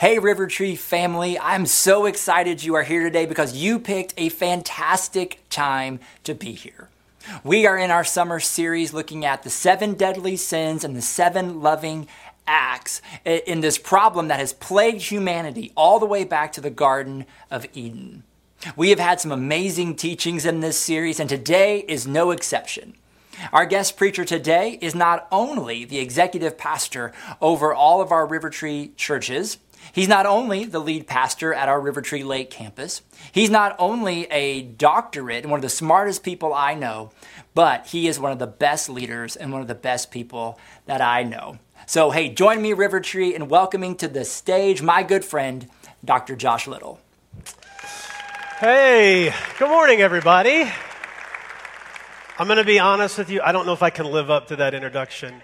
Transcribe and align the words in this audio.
Hey, 0.00 0.18
River 0.18 0.46
Tree 0.46 0.76
family, 0.76 1.38
I'm 1.38 1.66
so 1.66 2.06
excited 2.06 2.64
you 2.64 2.74
are 2.74 2.84
here 2.84 3.02
today 3.02 3.26
because 3.26 3.54
you 3.54 3.78
picked 3.78 4.14
a 4.16 4.30
fantastic 4.30 5.42
time 5.50 6.00
to 6.24 6.34
be 6.34 6.52
here. 6.52 6.88
We 7.44 7.66
are 7.66 7.76
in 7.76 7.90
our 7.90 8.02
summer 8.02 8.40
series 8.40 8.94
looking 8.94 9.26
at 9.26 9.42
the 9.42 9.50
seven 9.50 9.92
deadly 9.92 10.38
sins 10.38 10.84
and 10.84 10.96
the 10.96 11.02
seven 11.02 11.60
loving 11.60 12.08
acts 12.46 13.02
in 13.26 13.60
this 13.60 13.76
problem 13.76 14.28
that 14.28 14.40
has 14.40 14.54
plagued 14.54 15.02
humanity 15.02 15.70
all 15.76 15.98
the 15.98 16.06
way 16.06 16.24
back 16.24 16.54
to 16.54 16.62
the 16.62 16.70
Garden 16.70 17.26
of 17.50 17.66
Eden. 17.74 18.22
We 18.76 18.88
have 18.88 19.00
had 19.00 19.20
some 19.20 19.32
amazing 19.32 19.96
teachings 19.96 20.46
in 20.46 20.60
this 20.60 20.78
series, 20.78 21.20
and 21.20 21.28
today 21.28 21.84
is 21.86 22.06
no 22.06 22.30
exception. 22.30 22.94
Our 23.52 23.66
guest 23.66 23.98
preacher 23.98 24.24
today 24.24 24.78
is 24.80 24.94
not 24.94 25.26
only 25.30 25.84
the 25.84 25.98
executive 25.98 26.56
pastor 26.56 27.12
over 27.40 27.74
all 27.74 28.00
of 28.00 28.12
our 28.12 28.26
River 28.26 28.48
Tree 28.48 28.92
churches, 28.96 29.58
He's 29.92 30.08
not 30.08 30.26
only 30.26 30.64
the 30.64 30.78
lead 30.78 31.06
pastor 31.06 31.52
at 31.52 31.68
our 31.68 31.80
River 31.80 32.00
Tree 32.00 32.22
Lake 32.22 32.50
campus, 32.50 33.02
he's 33.32 33.50
not 33.50 33.74
only 33.78 34.24
a 34.26 34.62
doctorate 34.62 35.42
and 35.42 35.50
one 35.50 35.58
of 35.58 35.62
the 35.62 35.68
smartest 35.68 36.22
people 36.22 36.54
I 36.54 36.74
know, 36.74 37.10
but 37.54 37.86
he 37.86 38.06
is 38.06 38.20
one 38.20 38.32
of 38.32 38.38
the 38.38 38.46
best 38.46 38.88
leaders 38.88 39.36
and 39.36 39.52
one 39.52 39.62
of 39.62 39.68
the 39.68 39.74
best 39.74 40.10
people 40.10 40.58
that 40.86 41.00
I 41.00 41.22
know. 41.22 41.58
So, 41.86 42.10
hey, 42.10 42.28
join 42.28 42.62
me, 42.62 42.72
River 42.72 43.00
Tree, 43.00 43.34
in 43.34 43.48
welcoming 43.48 43.96
to 43.96 44.08
the 44.08 44.24
stage 44.24 44.80
my 44.80 45.02
good 45.02 45.24
friend, 45.24 45.68
Dr. 46.04 46.36
Josh 46.36 46.66
Little. 46.66 47.00
Hey, 48.58 49.34
good 49.58 49.68
morning, 49.68 50.00
everybody. 50.00 50.70
I'm 52.38 52.46
going 52.46 52.58
to 52.58 52.64
be 52.64 52.78
honest 52.78 53.18
with 53.18 53.28
you. 53.28 53.40
I 53.42 53.52
don't 53.52 53.66
know 53.66 53.72
if 53.72 53.82
I 53.82 53.90
can 53.90 54.06
live 54.06 54.30
up 54.30 54.48
to 54.48 54.56
that 54.56 54.72
introduction. 54.72 55.42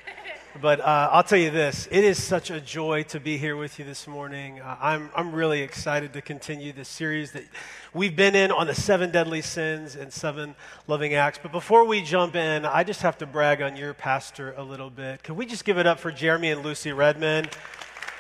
But 0.60 0.80
uh, 0.80 1.10
I'll 1.12 1.23
tell 1.23 1.38
you 1.38 1.51
this 1.51 1.87
it 1.91 2.02
is 2.02 2.23
such 2.23 2.51
a 2.51 2.60
joy 2.60 3.02
to 3.05 3.20
be 3.20 3.37
here 3.37 3.56
with 3.56 3.78
you 3.78 3.84
this 3.84 4.06
morning. 4.06 4.60
Uh, 4.60 4.77
I'm, 4.80 5.10
I'm 5.15 5.32
really 5.32 5.60
excited 5.60 6.12
to 6.15 6.23
continue 6.23 6.73
this 6.73 6.88
series 6.88 7.32
that 7.32 7.45
we've 7.93 8.16
been 8.16 8.35
in 8.35 8.51
on 8.51 8.66
the 8.66 8.74
seven 8.74 9.10
deadly 9.10 9.43
sins 9.43 9.96
and 9.96 10.10
seven 10.10 10.54
loving 10.87 11.15
acts. 11.15 11.38
But 11.43 11.52
before 11.52 11.85
we 11.85 12.01
jump 12.01 12.37
in, 12.37 12.65
I 12.65 12.85
just 12.85 13.02
have 13.02 13.18
to 13.18 13.26
brag 13.26 13.60
on 13.60 13.76
your 13.76 13.93
pastor 13.93 14.54
a 14.57 14.63
little 14.63 14.88
bit. 14.88 15.23
Can 15.23 15.37
we 15.37 15.45
just 15.45 15.65
give 15.65 15.79
it 15.79 15.87
up 15.87 15.98
for 15.98 16.10
Jeremy 16.10 16.51
and 16.51 16.63
Lucy 16.63 16.93
Redmond? 16.93 17.51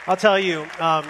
I'll 0.06 0.16
tell 0.16 0.38
you. 0.38 0.66
Um, 0.78 1.06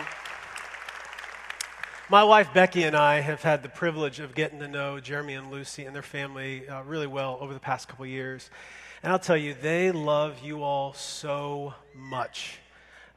my 2.09 2.23
wife 2.23 2.55
Becky 2.55 2.85
and 2.85 2.95
I 2.95 3.21
have 3.21 3.43
had 3.43 3.65
the 3.65 3.69
privilege 3.69 4.21
of 4.21 4.35
getting 4.37 4.61
to 4.61 4.69
know 4.69 5.01
Jeremy 5.01 5.35
and 5.35 5.51
Lucy 5.51 5.87
and 5.87 5.95
their 5.95 6.03
family 6.03 6.69
uh, 6.69 6.83
really 6.83 7.09
well 7.09 7.37
over 7.41 7.53
the 7.53 7.59
past 7.59 7.89
couple 7.89 8.07
years. 8.07 8.49
And 9.07 9.13
I'll 9.13 9.21
tell 9.21 9.37
you, 9.37 9.55
they 9.55 9.93
love 9.93 10.41
you 10.43 10.65
all 10.65 10.93
so 10.93 11.75
much. 11.95 12.59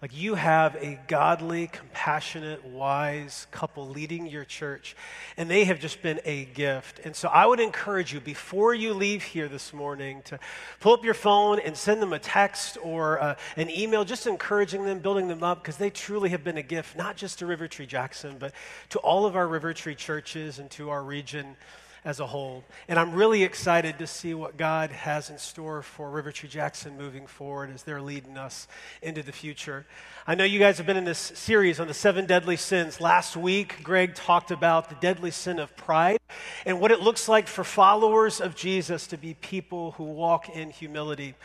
Like 0.04 0.16
you 0.16 0.36
have 0.36 0.76
a 0.76 1.00
godly, 1.08 1.66
compassionate, 1.66 2.64
wise 2.64 3.48
couple 3.50 3.90
leading 3.90 4.28
your 4.28 4.46
church, 4.46 4.96
and 5.36 5.50
they 5.50 5.64
have 5.64 5.80
just 5.80 6.04
been 6.04 6.22
a 6.26 6.46
gift. 6.46 7.00
And 7.06 7.16
so 7.16 7.28
I 7.30 7.48
would 7.48 7.60
encourage 7.60 8.14
you 8.14 8.20
before 8.20 8.76
you 8.76 8.94
leave 8.94 9.24
here 9.24 9.48
this 9.48 9.74
morning 9.74 10.22
to 10.26 10.40
pull 10.80 10.94
up 10.94 11.04
your 11.04 11.16
phone 11.16 11.60
and 11.60 11.76
send 11.76 12.04
them 12.04 12.14
a 12.14 12.20
text 12.20 12.78
or 12.84 13.20
uh, 13.20 13.36
an 13.58 13.72
email, 13.72 14.06
just 14.06 14.28
encouraging 14.28 14.86
them, 14.86 15.00
building 15.00 15.28
them 15.28 15.42
up, 15.42 15.64
because 15.64 15.78
they 15.78 15.90
truly 15.90 16.30
have 16.30 16.44
been 16.44 16.58
a 16.58 16.62
gift, 16.62 16.98
not 16.98 17.18
just 17.18 17.40
to 17.40 17.48
River 17.48 17.68
Tree 17.68 17.88
Jackson, 17.88 18.36
but 18.38 18.54
to 18.90 19.00
all 19.00 19.26
of 19.26 19.36
our 19.36 19.48
River 19.48 19.74
Tree 19.74 19.96
churches 19.96 20.60
and 20.60 20.70
to 20.70 20.92
our 20.92 21.02
region 21.02 21.58
as 22.06 22.20
a 22.20 22.28
whole. 22.28 22.64
And 22.88 22.98
I'm 22.98 23.14
really 23.14 23.44
excited 23.44 24.00
to 24.00 24.08
see 24.08 24.34
what 24.34 24.58
God 24.58 24.92
has 24.92 25.30
in 25.30 25.38
store 25.38 25.82
for 25.82 26.10
River 26.10 26.32
Tree 26.32 26.50
Jackson 26.50 26.98
moving 26.98 27.28
forward 27.28 27.72
as 27.74 27.84
they're 27.84 28.02
leading 28.02 28.38
us 28.38 28.68
into 29.02 29.22
the 29.24 29.32
future. 29.32 29.86
I 30.26 30.36
know 30.36 30.44
you 30.44 30.60
guys 30.60 30.78
have 30.78 30.88
been 30.88 30.98
in 30.98 31.06
this 31.06 31.20
series 31.20 31.80
on 31.80 31.88
the 31.88 31.94
seven 31.94 32.26
deadly 32.26 32.58
sins. 32.58 33.02
Last 33.02 33.36
week, 33.36 33.84
Greg 33.84 34.16
talked 34.16 34.52
about 34.52 34.90
the 34.90 34.96
deadly 34.96 35.32
sin 35.32 35.60
of 35.60 35.76
pride 35.76 36.20
and 36.66 36.80
what 36.80 36.92
it 36.92 37.02
looks 37.02 37.28
like 37.28 37.48
for 37.48 37.64
followers 37.64 38.40
of 38.40 38.56
Jesus 38.56 39.08
to 39.08 39.18
be 39.18 39.34
people 39.36 39.92
who 39.94 40.04
walk 40.04 40.50
in 40.50 40.70
humility. 40.70 41.36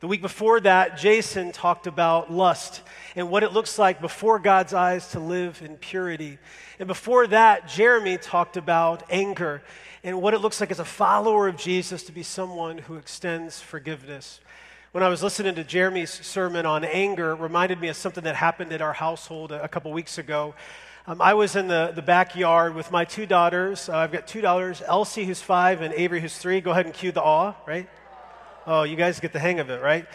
The 0.00 0.08
week 0.08 0.20
before 0.20 0.60
that, 0.60 0.98
Jason 0.98 1.50
talked 1.52 1.86
about 1.86 2.30
lust 2.30 2.82
and 3.16 3.30
what 3.30 3.42
it 3.42 3.52
looks 3.52 3.78
like 3.78 4.02
before 4.02 4.38
God's 4.38 4.74
eyes 4.74 5.08
to 5.12 5.18
live 5.20 5.62
in 5.64 5.78
purity. 5.78 6.36
And 6.78 6.86
before 6.86 7.26
that, 7.28 7.68
Jeremy 7.68 8.18
talked 8.18 8.58
about 8.58 9.04
anger 9.08 9.62
and 10.04 10.20
what 10.20 10.34
it 10.34 10.40
looks 10.40 10.60
like 10.60 10.70
as 10.70 10.78
a 10.78 10.84
follower 10.84 11.48
of 11.48 11.56
Jesus 11.56 12.02
to 12.04 12.12
be 12.12 12.22
someone 12.22 12.76
who 12.76 12.96
extends 12.96 13.60
forgiveness. 13.60 14.38
When 14.92 15.02
I 15.02 15.08
was 15.08 15.22
listening 15.22 15.54
to 15.54 15.64
Jeremy's 15.64 16.10
sermon 16.10 16.66
on 16.66 16.84
anger, 16.84 17.32
it 17.32 17.40
reminded 17.40 17.80
me 17.80 17.88
of 17.88 17.96
something 17.96 18.22
that 18.24 18.36
happened 18.36 18.70
at 18.74 18.82
our 18.82 18.92
household 18.92 19.50
a, 19.50 19.64
a 19.64 19.68
couple 19.68 19.90
weeks 19.92 20.18
ago. 20.18 20.54
Um, 21.06 21.22
I 21.22 21.32
was 21.32 21.56
in 21.56 21.68
the, 21.68 21.92
the 21.94 22.02
backyard 22.02 22.74
with 22.74 22.90
my 22.90 23.06
two 23.06 23.24
daughters. 23.24 23.88
Uh, 23.88 23.96
I've 23.96 24.12
got 24.12 24.26
two 24.26 24.42
daughters, 24.42 24.82
Elsie, 24.86 25.24
who's 25.24 25.40
five, 25.40 25.80
and 25.80 25.94
Avery, 25.94 26.20
who's 26.20 26.36
three. 26.36 26.60
Go 26.60 26.72
ahead 26.72 26.84
and 26.84 26.94
cue 26.94 27.10
the 27.10 27.22
awe, 27.22 27.54
right? 27.66 27.88
Oh, 28.66 28.82
you 28.82 28.96
guys 28.96 29.20
get 29.20 29.32
the 29.32 29.40
hang 29.40 29.58
of 29.58 29.70
it, 29.70 29.82
right? 29.82 30.06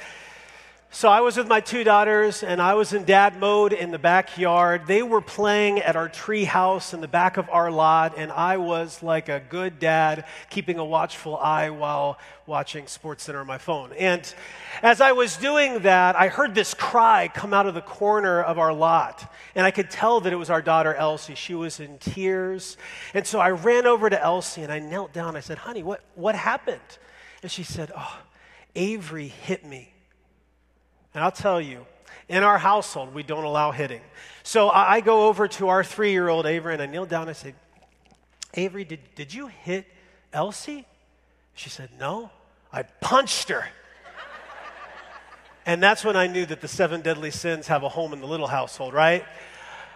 So 0.92 1.08
I 1.08 1.22
was 1.22 1.38
with 1.38 1.48
my 1.48 1.62
two 1.62 1.84
daughters 1.84 2.42
and 2.42 2.60
I 2.60 2.74
was 2.74 2.94
in 2.94 3.06
dad 3.06 3.40
mode 3.40 3.74
in 3.74 3.92
the 3.92 4.00
backyard. 4.00 4.88
They 4.88 5.04
were 5.04 5.22
playing 5.22 5.80
at 5.82 5.96
our 5.96 6.10
tree 6.10 6.46
house 6.46 6.96
in 6.96 7.00
the 7.00 7.08
back 7.08 7.38
of 7.38 7.48
our 7.52 7.70
lot 7.70 8.16
and 8.18 8.32
I 8.32 8.58
was 8.58 9.04
like 9.04 9.30
a 9.30 9.40
good 9.40 9.78
dad 9.78 10.26
keeping 10.50 10.80
a 10.80 10.84
watchful 10.84 11.38
eye 11.38 11.70
while 11.70 12.18
watching 12.48 12.86
SportsCenter 12.86 13.40
on 13.40 13.46
my 13.46 13.60
phone. 13.60 13.94
And 13.94 14.34
as 14.82 15.00
I 15.00 15.12
was 15.12 15.38
doing 15.38 15.84
that, 15.84 16.16
I 16.16 16.28
heard 16.28 16.56
this 16.56 16.74
cry 16.74 17.30
come 17.32 17.54
out 17.54 17.68
of 17.68 17.76
the 17.76 17.82
corner 17.82 18.42
of 18.42 18.58
our 18.58 18.74
lot. 18.74 19.32
And 19.54 19.68
I 19.68 19.72
could 19.72 19.92
tell 19.92 20.22
that 20.22 20.34
it 20.34 20.38
was 20.38 20.50
our 20.50 20.62
daughter 20.62 20.96
Elsie. 20.96 21.36
She 21.36 21.54
was 21.54 21.80
in 21.80 22.00
tears. 22.00 22.78
And 23.14 23.28
so 23.28 23.40
I 23.40 23.52
ran 23.52 23.86
over 23.86 24.10
to 24.10 24.20
Elsie 24.20 24.64
and 24.64 24.72
I 24.72 24.80
knelt 24.80 25.14
down. 25.14 25.36
I 25.36 25.42
said, 25.42 25.60
"Honey, 25.60 25.84
what 25.84 26.02
what 26.16 26.34
happened?" 26.34 26.82
And 27.44 27.52
she 27.52 27.62
said, 27.62 27.92
"Oh, 27.96 28.18
Avery 28.76 29.28
hit 29.28 29.64
me." 29.64 29.94
And 31.20 31.26
I'll 31.26 31.34
tell 31.34 31.60
you, 31.60 31.86
in 32.30 32.44
our 32.44 32.58
household, 32.58 33.14
we 33.14 33.24
don't 33.24 33.44
allow 33.44 33.72
hitting. 33.72 34.00
So 34.42 34.70
I, 34.70 35.02
go 35.02 35.28
over 35.28 35.50
to 35.50 35.68
our 35.68 35.84
three 35.84 36.12
year 36.12 36.30
old 36.30 36.46
Avery 36.46 36.72
and 36.72 36.82
I 36.82 36.86
kneel 36.86 37.06
down 37.06 37.24
and 37.24 37.32
I 37.32 37.34
say, 37.34 37.56
Avery, 38.54 38.86
did, 38.86 39.02
did 39.16 39.34
you 39.34 39.48
hit 39.48 39.86
Elsie? 40.32 40.86
She 41.56 41.70
said, 41.70 41.90
No, 42.00 42.30
I 42.72 42.84
punched 42.84 43.50
her. 43.50 43.66
and 45.66 45.84
that's 45.84 46.06
when 46.06 46.16
I 46.16 46.28
knew 46.28 46.46
that 46.46 46.62
the 46.62 46.70
seven 46.70 47.02
deadly 47.02 47.32
sins 47.32 47.68
have 47.68 47.84
a 47.84 47.90
home 47.90 48.14
in 48.14 48.22
the 48.22 48.28
little 48.28 48.48
household, 48.48 48.94
right? 48.94 49.26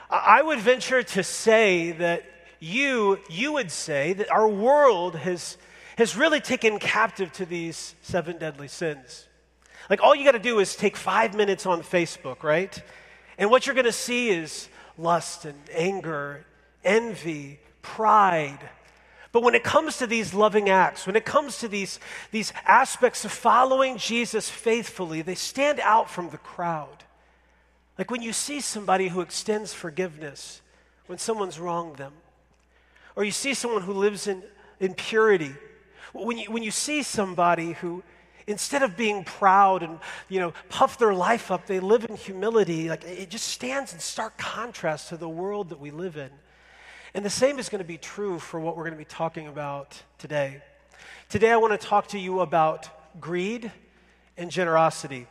I 0.09 0.41
would 0.41 0.59
venture 0.59 1.03
to 1.03 1.23
say 1.23 1.93
that 1.93 2.25
you, 2.59 3.17
you 3.29 3.53
would 3.53 3.71
say 3.71 4.11
that 4.11 4.29
our 4.29 4.49
world 4.49 5.15
has, 5.15 5.57
has 5.97 6.17
really 6.17 6.41
taken 6.41 6.79
captive 6.79 7.31
to 7.31 7.45
these 7.45 7.95
seven 8.01 8.39
deadly 8.39 8.67
sins. 8.67 9.29
Like, 9.89 10.01
all 10.01 10.15
you 10.15 10.23
got 10.23 10.31
to 10.31 10.39
do 10.39 10.59
is 10.59 10.75
take 10.75 10.95
five 10.95 11.35
minutes 11.35 11.65
on 11.65 11.81
Facebook, 11.81 12.43
right? 12.43 12.81
And 13.37 13.49
what 13.49 13.65
you're 13.65 13.75
going 13.75 13.85
to 13.85 13.91
see 13.91 14.29
is 14.29 14.69
lust 14.97 15.45
and 15.45 15.57
anger, 15.73 16.45
envy, 16.83 17.59
pride. 17.81 18.59
But 19.31 19.43
when 19.43 19.55
it 19.55 19.63
comes 19.63 19.97
to 19.97 20.07
these 20.07 20.33
loving 20.33 20.69
acts, 20.69 21.07
when 21.07 21.15
it 21.15 21.25
comes 21.25 21.57
to 21.59 21.67
these, 21.67 21.99
these 22.31 22.53
aspects 22.65 23.25
of 23.25 23.31
following 23.31 23.97
Jesus 23.97 24.49
faithfully, 24.49 25.21
they 25.21 25.35
stand 25.35 25.79
out 25.79 26.09
from 26.09 26.29
the 26.29 26.37
crowd. 26.37 27.03
Like 27.97 28.11
when 28.11 28.21
you 28.21 28.33
see 28.33 28.59
somebody 28.59 29.07
who 29.09 29.21
extends 29.21 29.73
forgiveness 29.73 30.61
when 31.07 31.17
someone's 31.17 31.59
wronged 31.59 31.97
them, 31.97 32.13
or 33.15 33.23
you 33.23 33.31
see 33.31 33.53
someone 33.53 33.81
who 33.81 33.93
lives 33.93 34.27
in, 34.27 34.43
in 34.79 34.93
purity, 34.93 35.53
when 36.13 36.37
you, 36.37 36.51
when 36.51 36.63
you 36.63 36.71
see 36.71 37.03
somebody 37.03 37.73
who 37.73 38.03
Instead 38.47 38.83
of 38.83 38.97
being 38.97 39.23
proud 39.23 39.83
and, 39.83 39.99
you 40.29 40.39
know, 40.39 40.53
puff 40.69 40.97
their 40.97 41.13
life 41.13 41.51
up, 41.51 41.65
they 41.65 41.79
live 41.79 42.05
in 42.05 42.15
humility. 42.15 42.89
Like 42.89 43.03
it 43.03 43.29
just 43.29 43.47
stands 43.47 43.93
in 43.93 43.99
stark 43.99 44.37
contrast 44.37 45.09
to 45.09 45.17
the 45.17 45.29
world 45.29 45.69
that 45.69 45.79
we 45.79 45.91
live 45.91 46.17
in. 46.17 46.29
And 47.13 47.23
the 47.23 47.29
same 47.29 47.59
is 47.59 47.69
going 47.69 47.79
to 47.79 47.87
be 47.87 47.97
true 47.97 48.39
for 48.39 48.59
what 48.59 48.75
we're 48.75 48.83
going 48.83 48.93
to 48.93 48.97
be 48.97 49.05
talking 49.05 49.47
about 49.47 50.01
today. 50.17 50.61
Today, 51.29 51.51
I 51.51 51.57
want 51.57 51.79
to 51.79 51.87
talk 51.87 52.07
to 52.07 52.19
you 52.19 52.41
about 52.41 52.89
greed 53.19 53.71
and 54.37 54.49
generosity. 54.49 55.27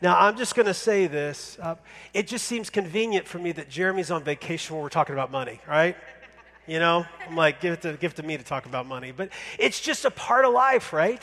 Now, 0.00 0.18
I'm 0.18 0.36
just 0.36 0.54
going 0.54 0.66
to 0.66 0.74
say 0.74 1.06
this. 1.06 1.58
Uh, 1.60 1.76
it 2.12 2.26
just 2.26 2.46
seems 2.46 2.70
convenient 2.70 3.26
for 3.26 3.38
me 3.38 3.52
that 3.52 3.68
Jeremy's 3.68 4.10
on 4.10 4.24
vacation 4.24 4.74
when 4.74 4.82
we're 4.82 4.88
talking 4.88 5.14
about 5.14 5.30
money, 5.30 5.60
right? 5.68 5.96
You 6.66 6.78
know, 6.78 7.06
I'm 7.26 7.36
like, 7.36 7.60
give 7.60 7.74
it, 7.74 7.82
to, 7.82 7.92
give 7.94 8.12
it 8.12 8.16
to 8.16 8.22
me 8.22 8.36
to 8.36 8.44
talk 8.44 8.66
about 8.66 8.86
money. 8.86 9.12
But 9.12 9.30
it's 9.58 9.80
just 9.80 10.04
a 10.04 10.10
part 10.10 10.44
of 10.44 10.52
life, 10.52 10.92
right? 10.92 11.22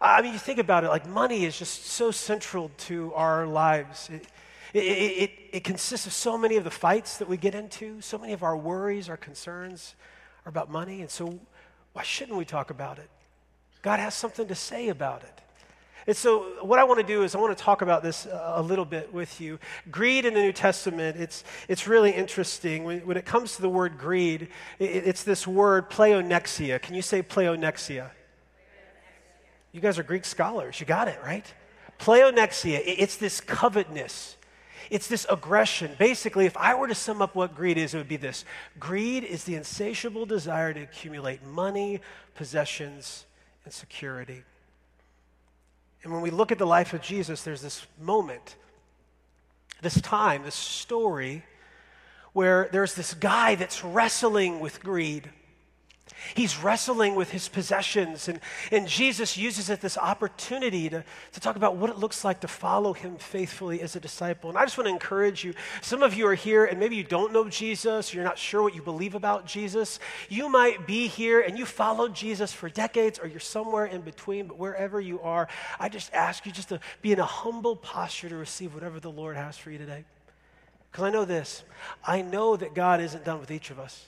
I 0.00 0.22
mean, 0.22 0.32
you 0.32 0.38
think 0.38 0.58
about 0.58 0.84
it, 0.84 0.88
like 0.88 1.06
money 1.06 1.44
is 1.44 1.58
just 1.58 1.86
so 1.86 2.10
central 2.10 2.70
to 2.78 3.12
our 3.14 3.46
lives. 3.46 4.10
It, 4.10 4.26
it, 4.74 4.80
it, 4.80 5.30
it, 5.52 5.64
consists 5.64 6.06
of 6.06 6.12
so 6.12 6.36
many 6.36 6.56
of 6.56 6.64
the 6.64 6.70
fights 6.70 7.18
that 7.18 7.28
we 7.28 7.36
get 7.36 7.54
into, 7.54 8.00
so 8.00 8.18
many 8.18 8.32
of 8.32 8.42
our 8.42 8.56
worries, 8.56 9.08
our 9.08 9.16
concerns 9.16 9.94
are 10.44 10.50
about 10.50 10.70
money. 10.70 11.00
And 11.00 11.10
so, 11.10 11.38
why 11.94 12.02
shouldn't 12.02 12.36
we 12.36 12.44
talk 12.44 12.70
about 12.70 12.98
it? 12.98 13.08
God 13.80 14.00
has 14.00 14.14
something 14.14 14.46
to 14.48 14.54
say 14.54 14.88
about 14.88 15.22
it. 15.22 15.40
And 16.06 16.16
so, 16.16 16.64
what 16.64 16.78
I 16.78 16.84
want 16.84 17.00
to 17.00 17.06
do 17.06 17.22
is, 17.22 17.34
I 17.34 17.38
want 17.38 17.56
to 17.56 17.64
talk 17.64 17.80
about 17.80 18.02
this 18.02 18.26
uh, 18.26 18.54
a 18.56 18.62
little 18.62 18.84
bit 18.84 19.12
with 19.14 19.40
you. 19.40 19.58
Greed 19.90 20.26
in 20.26 20.34
the 20.34 20.42
New 20.42 20.52
Testament, 20.52 21.16
it's, 21.16 21.42
it's 21.68 21.88
really 21.88 22.10
interesting. 22.10 22.84
When, 22.84 23.00
when 23.06 23.16
it 23.16 23.24
comes 23.24 23.56
to 23.56 23.62
the 23.62 23.68
word 23.68 23.96
greed, 23.98 24.48
it, 24.78 24.84
it's 24.84 25.24
this 25.24 25.46
word 25.46 25.88
pleonexia. 25.88 26.82
Can 26.82 26.94
you 26.94 27.02
say 27.02 27.22
pleonexia? 27.22 28.10
You 29.76 29.82
guys 29.82 29.98
are 29.98 30.02
Greek 30.02 30.24
scholars. 30.24 30.80
You 30.80 30.86
got 30.86 31.06
it, 31.06 31.18
right? 31.22 31.44
Pleonexia, 31.98 32.80
it's 32.82 33.18
this 33.18 33.42
covetousness. 33.42 34.38
It's 34.88 35.06
this 35.06 35.26
aggression. 35.28 35.90
Basically, 35.98 36.46
if 36.46 36.56
I 36.56 36.74
were 36.74 36.88
to 36.88 36.94
sum 36.94 37.20
up 37.20 37.34
what 37.34 37.54
greed 37.54 37.76
is, 37.76 37.92
it 37.92 37.98
would 37.98 38.08
be 38.08 38.16
this 38.16 38.46
greed 38.80 39.22
is 39.22 39.44
the 39.44 39.54
insatiable 39.54 40.24
desire 40.24 40.72
to 40.72 40.80
accumulate 40.80 41.44
money, 41.44 42.00
possessions, 42.34 43.26
and 43.66 43.74
security. 43.74 44.44
And 46.02 46.10
when 46.10 46.22
we 46.22 46.30
look 46.30 46.50
at 46.50 46.58
the 46.58 46.66
life 46.66 46.94
of 46.94 47.02
Jesus, 47.02 47.42
there's 47.42 47.60
this 47.60 47.86
moment, 48.00 48.56
this 49.82 50.00
time, 50.00 50.42
this 50.42 50.54
story 50.54 51.44
where 52.32 52.70
there's 52.72 52.94
this 52.94 53.12
guy 53.12 53.56
that's 53.56 53.84
wrestling 53.84 54.58
with 54.58 54.82
greed. 54.82 55.28
He's 56.34 56.56
wrestling 56.58 57.14
with 57.14 57.30
his 57.30 57.48
possessions, 57.48 58.28
and, 58.28 58.40
and 58.72 58.88
Jesus 58.88 59.36
uses 59.36 59.70
it 59.70 59.80
this 59.80 59.98
opportunity 59.98 60.88
to, 60.88 61.04
to 61.32 61.40
talk 61.40 61.56
about 61.56 61.76
what 61.76 61.90
it 61.90 61.98
looks 61.98 62.24
like 62.24 62.40
to 62.40 62.48
follow 62.48 62.92
him 62.92 63.16
faithfully 63.16 63.80
as 63.80 63.96
a 63.96 64.00
disciple. 64.00 64.50
And 64.50 64.58
I 64.58 64.64
just 64.64 64.76
want 64.78 64.86
to 64.88 64.92
encourage 64.92 65.44
you. 65.44 65.54
Some 65.82 66.02
of 66.02 66.14
you 66.14 66.26
are 66.26 66.34
here, 66.34 66.64
and 66.64 66.80
maybe 66.80 66.96
you 66.96 67.04
don't 67.04 67.32
know 67.32 67.48
Jesus, 67.48 68.12
you're 68.12 68.24
not 68.24 68.38
sure 68.38 68.62
what 68.62 68.74
you 68.74 68.82
believe 68.82 69.14
about 69.14 69.46
Jesus. 69.46 69.98
You 70.28 70.48
might 70.48 70.86
be 70.86 71.06
here 71.06 71.40
and 71.40 71.58
you 71.58 71.66
followed 71.66 72.14
Jesus 72.14 72.52
for 72.52 72.68
decades, 72.68 73.18
or 73.18 73.26
you're 73.26 73.40
somewhere 73.40 73.86
in 73.86 74.00
between, 74.00 74.46
but 74.46 74.58
wherever 74.58 75.00
you 75.00 75.20
are, 75.20 75.48
I 75.78 75.88
just 75.88 76.12
ask 76.12 76.46
you 76.46 76.52
just 76.52 76.70
to 76.70 76.80
be 77.02 77.12
in 77.12 77.20
a 77.20 77.24
humble 77.24 77.76
posture 77.76 78.28
to 78.28 78.36
receive 78.36 78.74
whatever 78.74 79.00
the 79.00 79.10
Lord 79.10 79.36
has 79.36 79.56
for 79.56 79.70
you 79.70 79.78
today. 79.78 80.04
Because 80.90 81.04
I 81.04 81.10
know 81.10 81.24
this 81.24 81.62
I 82.06 82.22
know 82.22 82.56
that 82.56 82.74
God 82.74 83.00
isn't 83.00 83.24
done 83.24 83.38
with 83.38 83.50
each 83.50 83.70
of 83.70 83.78
us 83.78 84.06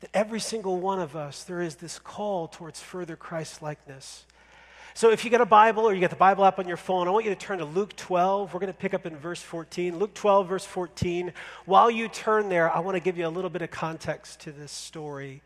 that 0.00 0.10
every 0.12 0.40
single 0.40 0.78
one 0.78 1.00
of 1.00 1.16
us, 1.16 1.44
there 1.44 1.60
is 1.60 1.76
this 1.76 1.98
call 1.98 2.48
towards 2.48 2.80
further 2.80 3.16
Christ 3.16 3.62
likeness. 3.62 4.24
So 4.94 5.10
if 5.10 5.26
you 5.26 5.30
got 5.30 5.42
a 5.42 5.46
Bible 5.46 5.84
or 5.84 5.92
you 5.92 6.00
got 6.00 6.08
the 6.08 6.16
Bible 6.16 6.44
app 6.44 6.58
on 6.58 6.66
your 6.66 6.78
phone, 6.78 7.06
I 7.06 7.10
want 7.10 7.26
you 7.26 7.30
to 7.30 7.36
turn 7.36 7.58
to 7.58 7.66
Luke 7.66 7.94
12. 7.96 8.54
We're 8.54 8.60
going 8.60 8.72
to 8.72 8.78
pick 8.78 8.94
up 8.94 9.04
in 9.04 9.14
verse 9.14 9.42
14. 9.42 9.98
Luke 9.98 10.14
12, 10.14 10.48
verse 10.48 10.64
14. 10.64 11.34
While 11.66 11.90
you 11.90 12.08
turn 12.08 12.48
there, 12.48 12.74
I 12.74 12.78
want 12.78 12.96
to 12.96 13.00
give 13.00 13.18
you 13.18 13.26
a 13.26 13.28
little 13.28 13.50
bit 13.50 13.60
of 13.60 13.70
context 13.70 14.40
to 14.40 14.52
this 14.52 14.72
story. 14.72 15.42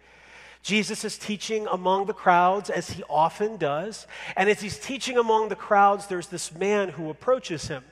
Jesus 0.63 1.05
is 1.05 1.19
teaching 1.19 1.67
among 1.67 2.07
the 2.07 2.13
crowds, 2.13 2.71
as 2.71 2.91
he 2.91 3.03
often 3.09 3.57
does. 3.57 4.07
And 4.37 4.49
as 4.49 4.61
he's 4.61 4.79
teaching 4.79 5.17
among 5.17 5.49
the 5.49 5.57
crowds, 5.57 6.07
there's 6.07 6.29
this 6.29 6.55
man 6.55 6.91
who 6.91 7.11
approaches 7.11 7.67
him. 7.67 7.83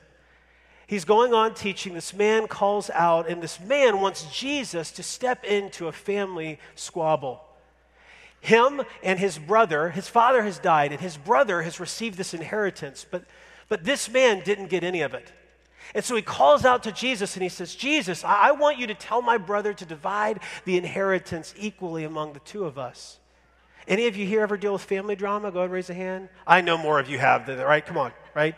He's 0.89 1.05
going 1.05 1.35
on 1.35 1.53
teaching. 1.53 1.93
This 1.93 2.15
man 2.15 2.47
calls 2.47 2.89
out, 2.89 3.29
and 3.29 3.43
this 3.43 3.59
man 3.59 4.01
wants 4.01 4.25
Jesus 4.35 4.89
to 4.93 5.03
step 5.03 5.43
into 5.43 5.87
a 5.87 5.91
family 5.91 6.57
squabble. 6.73 7.43
Him 8.41 8.81
and 9.03 9.19
his 9.19 9.37
brother, 9.37 9.91
his 9.91 10.07
father 10.07 10.41
has 10.41 10.57
died, 10.57 10.91
and 10.91 10.99
his 10.99 11.15
brother 11.15 11.61
has 11.61 11.79
received 11.79 12.17
this 12.17 12.33
inheritance, 12.33 13.05
but, 13.09 13.25
but 13.67 13.83
this 13.83 14.09
man 14.09 14.41
didn't 14.43 14.71
get 14.71 14.83
any 14.83 15.01
of 15.01 15.13
it. 15.13 15.31
And 15.93 16.03
so 16.03 16.15
he 16.15 16.23
calls 16.23 16.65
out 16.65 16.81
to 16.83 16.91
Jesus 16.91 17.35
and 17.35 17.43
he 17.43 17.49
says, 17.49 17.75
Jesus, 17.75 18.23
I, 18.23 18.49
want 18.53 18.79
you 18.79 18.87
to 18.87 18.95
tell 18.95 19.21
my 19.21 19.37
brother 19.37 19.73
to 19.73 19.85
divide 19.85 20.39
the 20.65 20.75
inheritance 20.75 21.53
equally 21.55 22.03
among 22.03 22.33
the 22.33 22.39
two 22.39 22.65
of 22.65 22.79
us. 22.79 23.19
Any 23.87 24.07
of 24.07 24.17
you 24.17 24.25
here 24.25 24.41
ever 24.41 24.57
deal 24.57 24.73
with 24.73 24.83
family 24.83 25.15
drama? 25.15 25.51
Go 25.51 25.59
ahead 25.59 25.65
and 25.65 25.73
raise 25.73 25.89
a 25.91 25.93
hand. 25.93 26.29
I 26.47 26.61
know 26.61 26.79
more 26.79 26.99
of 26.99 27.09
you 27.09 27.19
have, 27.19 27.45
than, 27.45 27.57
that. 27.57 27.67
right? 27.67 27.85
Come 27.85 27.97
on, 27.97 28.11
right? 28.33 28.55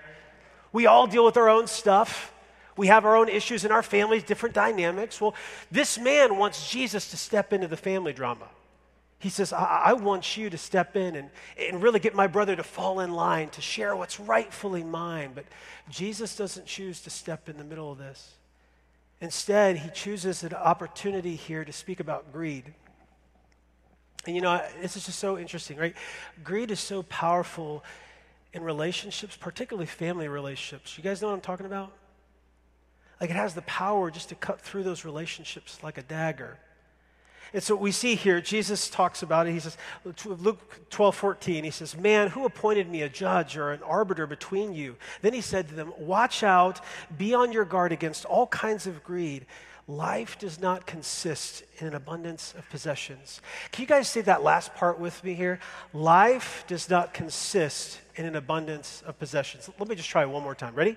We 0.72 0.86
all 0.86 1.08
deal 1.08 1.26
with 1.26 1.38
our 1.38 1.50
own 1.50 1.68
stuff. 1.68 2.34
We 2.78 2.88
have 2.88 3.06
our 3.06 3.16
own 3.16 3.30
issues 3.30 3.66
in 3.66 3.72
our 3.72 3.84
families, 3.84 4.24
different 4.24 4.56
dynamics. 4.56 5.20
Well, 5.20 5.36
this 5.70 6.00
man 6.00 6.38
wants 6.38 6.70
Jesus 6.70 7.10
to 7.12 7.18
step 7.18 7.54
into 7.54 7.68
the 7.68 7.78
family 7.78 8.14
drama. 8.14 8.48
He 9.20 9.30
says, 9.30 9.54
I, 9.54 9.82
I 9.86 9.94
want 9.94 10.36
you 10.36 10.50
to 10.50 10.58
step 10.58 10.96
in 10.96 11.16
and, 11.16 11.30
and 11.60 11.84
really 11.84 12.00
get 12.00 12.16
my 12.16 12.28
brother 12.28 12.56
to 12.56 12.64
fall 12.64 13.02
in 13.02 13.12
line, 13.12 13.50
to 13.50 13.62
share 13.62 13.96
what's 13.96 14.20
rightfully 14.20 14.84
mine. 14.84 15.32
But 15.36 15.46
Jesus 15.90 16.36
doesn't 16.36 16.66
choose 16.66 17.02
to 17.02 17.10
step 17.10 17.48
in 17.48 17.58
the 17.58 17.64
middle 17.64 17.92
of 17.92 18.00
this. 18.00 18.34
Instead, 19.20 19.78
he 19.78 19.90
chooses 19.92 20.44
an 20.44 20.56
opportunity 20.56 21.36
here 21.36 21.64
to 21.64 21.72
speak 21.72 22.00
about 22.00 22.34
greed. 22.34 22.74
And 24.26 24.36
you 24.36 24.42
know, 24.42 24.60
this 24.82 24.98
is 24.98 25.06
just 25.06 25.20
so 25.20 25.38
interesting, 25.38 25.78
right? 25.78 25.96
Greed 26.44 26.72
is 26.72 26.80
so 26.80 27.04
powerful 27.04 27.84
in 28.54 28.64
relationships, 28.64 29.38
particularly 29.38 29.86
family 29.86 30.28
relationships. 30.28 30.98
You 30.98 31.04
guys 31.04 31.22
know 31.22 31.30
what 31.30 31.36
I'm 31.36 31.42
talking 31.42 31.66
about? 31.66 31.92
Like 33.20 33.30
it 33.30 33.36
has 33.36 33.54
the 33.54 33.62
power 33.64 34.12
just 34.12 34.30
to 34.30 34.36
cut 34.36 34.60
through 34.60 34.84
those 34.84 35.06
relationships 35.06 35.80
like 35.84 35.98
a 35.98 36.04
dagger. 36.04 36.58
And 37.54 37.62
so 37.62 37.76
we 37.76 37.92
see 37.92 38.16
here, 38.16 38.40
Jesus 38.40 38.90
talks 38.90 39.24
about 39.24 39.46
it. 39.46 39.52
He 39.52 39.60
says, 39.60 39.78
Luke 40.26 40.90
12, 40.90 41.16
14, 41.16 41.64
he 41.66 41.70
says, 41.70 41.98
Man, 41.98 42.30
who 42.30 42.46
appointed 42.46 42.90
me 42.90 43.02
a 43.02 43.10
judge 43.10 43.58
or 43.58 43.72
an 43.72 43.84
arbiter 43.84 44.26
between 44.26 44.74
you? 44.74 44.96
Then 45.22 45.34
he 45.34 45.42
said 45.42 45.68
to 45.68 45.76
them, 45.76 45.94
Watch 45.98 46.44
out, 46.44 46.80
be 47.18 47.34
on 47.34 47.52
your 47.52 47.66
guard 47.66 47.92
against 47.92 48.24
all 48.24 48.48
kinds 48.48 48.88
of 48.88 49.04
greed. 49.04 49.46
Life 49.92 50.40
does 50.40 50.62
not 50.62 50.88
consist 50.88 51.64
in 51.80 51.88
an 51.88 51.96
abundance 51.96 52.54
of 52.58 52.70
possessions. 52.70 53.42
Can 53.74 53.82
you 53.82 53.88
guys 53.88 54.08
say 54.08 54.22
that 54.22 54.42
last 54.42 54.74
part 54.74 55.02
with 55.02 55.22
me 55.22 55.34
here? 55.34 55.60
Life 55.92 56.64
does 56.66 56.90
not 56.90 57.14
consist 57.14 58.00
in 58.16 58.26
an 58.26 58.38
abundance 58.38 59.04
of 59.06 59.20
possessions. 59.20 59.70
Let 59.78 59.90
me 59.90 59.96
just 59.96 60.10
try 60.10 60.24
one 60.24 60.44
more 60.44 60.56
time. 60.56 60.76
Ready? 60.76 60.96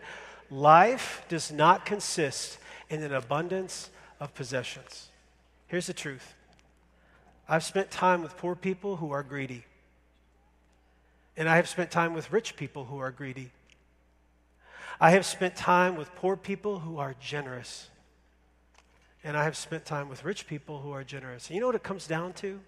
Life 0.48 1.24
does 1.28 1.50
not 1.50 1.84
consist 1.84 2.58
in 2.88 3.02
an 3.02 3.12
abundance 3.12 3.90
of 4.20 4.32
possessions. 4.32 5.08
Here's 5.66 5.88
the 5.88 5.92
truth 5.92 6.32
I've 7.48 7.64
spent 7.64 7.90
time 7.90 8.22
with 8.22 8.36
poor 8.36 8.54
people 8.54 8.94
who 8.94 9.10
are 9.10 9.24
greedy, 9.24 9.64
and 11.36 11.48
I 11.48 11.56
have 11.56 11.68
spent 11.68 11.90
time 11.90 12.14
with 12.14 12.32
rich 12.32 12.54
people 12.54 12.84
who 12.84 12.98
are 12.98 13.10
greedy. 13.10 13.50
I 15.00 15.10
have 15.10 15.26
spent 15.26 15.56
time 15.56 15.96
with 15.96 16.14
poor 16.14 16.36
people 16.36 16.78
who 16.78 16.98
are 16.98 17.16
generous, 17.18 17.90
and 19.24 19.36
I 19.36 19.44
have 19.44 19.56
spent 19.56 19.86
time 19.86 20.08
with 20.10 20.22
rich 20.22 20.46
people 20.46 20.80
who 20.80 20.92
are 20.92 21.02
generous. 21.02 21.48
And 21.48 21.54
you 21.54 21.60
know 21.60 21.66
what 21.66 21.74
it 21.74 21.82
comes 21.82 22.06
down 22.06 22.34
to? 22.34 22.60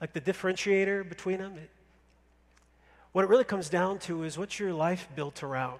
Like 0.00 0.14
the 0.14 0.20
differentiator 0.20 1.06
between 1.08 1.38
them? 1.38 1.58
It, 1.58 1.70
what 3.12 3.22
it 3.22 3.28
really 3.28 3.44
comes 3.44 3.68
down 3.68 3.98
to 4.00 4.24
is 4.24 4.36
what's 4.38 4.58
your 4.58 4.72
life 4.72 5.08
built 5.14 5.42
around? 5.42 5.78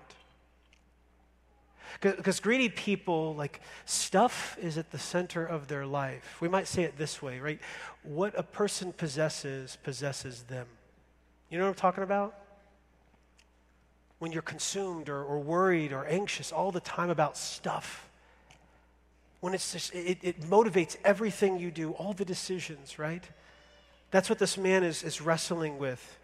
Because 2.00 2.41
greedy 2.41 2.69
people, 2.69 3.35
like, 3.35 3.61
stuff 3.87 4.58
is 4.61 4.76
at 4.76 4.91
the 4.91 4.99
center 4.99 5.47
of 5.47 5.66
their 5.66 5.87
life. 5.87 6.37
We 6.40 6.49
might 6.49 6.66
say 6.66 6.83
it 6.83 6.99
this 6.99 7.23
way, 7.23 7.40
right? 7.40 7.59
What 8.02 8.38
a 8.38 8.42
person 8.42 8.92
possesses, 8.92 9.78
possesses 9.83 10.42
them. 10.42 10.66
You 11.49 11.59
know 11.59 11.64
what 11.64 11.71
I'm 11.71 11.76
talking 11.76 12.04
about? 12.04 12.35
When 14.19 14.30
you're 14.30 14.42
consumed 14.42 15.09
or, 15.09 15.23
or 15.23 15.38
worried 15.38 15.92
or 15.92 16.04
anxious 16.07 16.52
all 16.52 16.71
the 16.71 16.80
time 16.80 17.09
about 17.09 17.38
stuff, 17.38 18.11
when 19.40 19.55
it's 19.55 19.73
just, 19.73 19.95
it, 19.95 20.19
it 20.23 20.40
motivates 20.43 20.97
everything 21.05 21.59
you 21.59 21.71
do, 21.71 21.93
all 21.93 22.12
the 22.12 22.25
decisions, 22.25 22.99
right? 22.99 23.25
That's 24.11 24.28
what 24.28 24.38
this 24.38 24.57
man 24.57 24.83
is, 24.83 25.02
is 25.02 25.21
wrestling 25.21 25.78
with. 25.78 26.19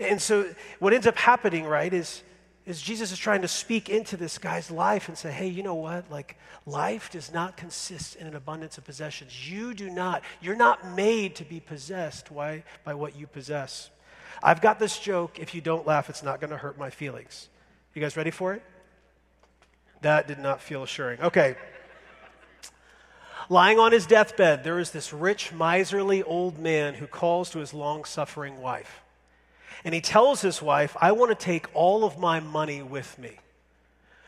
And 0.00 0.20
so, 0.20 0.52
what 0.80 0.92
ends 0.92 1.06
up 1.06 1.16
happening, 1.16 1.66
right, 1.66 1.92
is, 1.92 2.22
is 2.66 2.80
Jesus 2.80 3.12
is 3.12 3.18
trying 3.18 3.42
to 3.42 3.48
speak 3.48 3.88
into 3.88 4.16
this 4.16 4.38
guy's 4.38 4.70
life 4.70 5.08
and 5.08 5.16
say, 5.16 5.30
hey, 5.30 5.46
you 5.46 5.62
know 5.62 5.74
what? 5.74 6.10
Like, 6.10 6.36
life 6.66 7.10
does 7.10 7.32
not 7.32 7.56
consist 7.56 8.16
in 8.16 8.26
an 8.26 8.34
abundance 8.34 8.78
of 8.78 8.84
possessions. 8.84 9.50
You 9.50 9.74
do 9.74 9.90
not, 9.90 10.22
you're 10.40 10.56
not 10.56 10.96
made 10.96 11.36
to 11.36 11.44
be 11.44 11.60
possessed 11.60 12.34
by, 12.34 12.64
by 12.84 12.94
what 12.94 13.16
you 13.16 13.26
possess. 13.26 13.90
I've 14.42 14.60
got 14.60 14.78
this 14.78 14.98
joke. 14.98 15.38
If 15.38 15.54
you 15.54 15.60
don't 15.60 15.86
laugh, 15.86 16.10
it's 16.10 16.22
not 16.22 16.40
going 16.40 16.50
to 16.50 16.56
hurt 16.56 16.76
my 16.76 16.90
feelings. 16.90 17.48
You 17.94 18.02
guys 18.02 18.16
ready 18.16 18.32
for 18.32 18.54
it? 18.54 18.62
That 20.00 20.26
did 20.26 20.38
not 20.38 20.60
feel 20.60 20.82
assuring. 20.82 21.20
Okay. 21.20 21.56
Lying 23.48 23.78
on 23.78 23.92
his 23.92 24.06
deathbed, 24.06 24.64
there 24.64 24.78
is 24.78 24.90
this 24.90 25.12
rich, 25.12 25.52
miserly 25.52 26.22
old 26.22 26.58
man 26.58 26.94
who 26.94 27.06
calls 27.06 27.50
to 27.50 27.58
his 27.58 27.74
long 27.74 28.04
suffering 28.04 28.60
wife. 28.60 29.02
And 29.84 29.94
he 29.94 30.00
tells 30.00 30.40
his 30.40 30.62
wife, 30.62 30.96
I 31.00 31.12
want 31.12 31.38
to 31.38 31.44
take 31.44 31.66
all 31.74 32.04
of 32.04 32.18
my 32.18 32.40
money 32.40 32.82
with 32.82 33.18
me. 33.18 33.38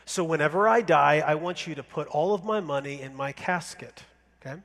So 0.05 0.23
whenever 0.23 0.69
I 0.69 0.81
die, 0.81 1.23
I 1.25 1.35
want 1.35 1.67
you 1.67 1.75
to 1.75 1.83
put 1.83 2.07
all 2.07 2.33
of 2.33 2.45
my 2.45 2.59
money 2.59 3.01
in 3.01 3.15
my 3.15 3.31
casket. 3.31 4.03
Okay? 4.41 4.61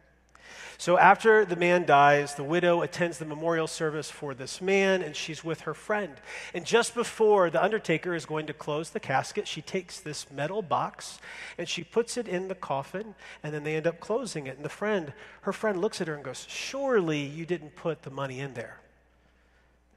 So 0.78 0.98
after 0.98 1.44
the 1.44 1.56
man 1.56 1.86
dies, 1.86 2.34
the 2.34 2.44
widow 2.44 2.82
attends 2.82 3.18
the 3.18 3.24
memorial 3.24 3.66
service 3.66 4.10
for 4.10 4.34
this 4.34 4.60
man, 4.60 5.02
and 5.02 5.14
she's 5.14 5.44
with 5.44 5.60
her 5.62 5.74
friend. 5.74 6.14
And 6.54 6.64
just 6.64 6.94
before 6.94 7.50
the 7.50 7.62
undertaker 7.62 8.14
is 8.14 8.26
going 8.26 8.46
to 8.46 8.52
close 8.52 8.90
the 8.90 9.00
casket, 9.00 9.46
she 9.46 9.62
takes 9.62 10.00
this 10.00 10.30
metal 10.30 10.60
box 10.60 11.20
and 11.56 11.68
she 11.68 11.84
puts 11.84 12.16
it 12.16 12.26
in 12.26 12.48
the 12.48 12.54
coffin, 12.54 13.14
and 13.42 13.54
then 13.54 13.64
they 13.64 13.76
end 13.76 13.86
up 13.86 14.00
closing 14.00 14.46
it. 14.46 14.56
And 14.56 14.64
the 14.64 14.68
friend, 14.68 15.12
her 15.42 15.52
friend 15.52 15.80
looks 15.80 16.00
at 16.00 16.08
her 16.08 16.14
and 16.14 16.24
goes, 16.24 16.46
Surely 16.48 17.22
you 17.22 17.46
didn't 17.46 17.76
put 17.76 18.02
the 18.02 18.10
money 18.10 18.40
in 18.40 18.54
there. 18.54 18.80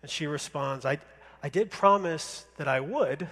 And 0.01 0.11
she 0.11 0.27
responds, 0.27 0.85
I, 0.85 0.99
I 1.41 1.49
did 1.49 1.71
promise 1.71 2.45
that 2.57 2.67
I 2.67 2.79
would, 2.79 3.27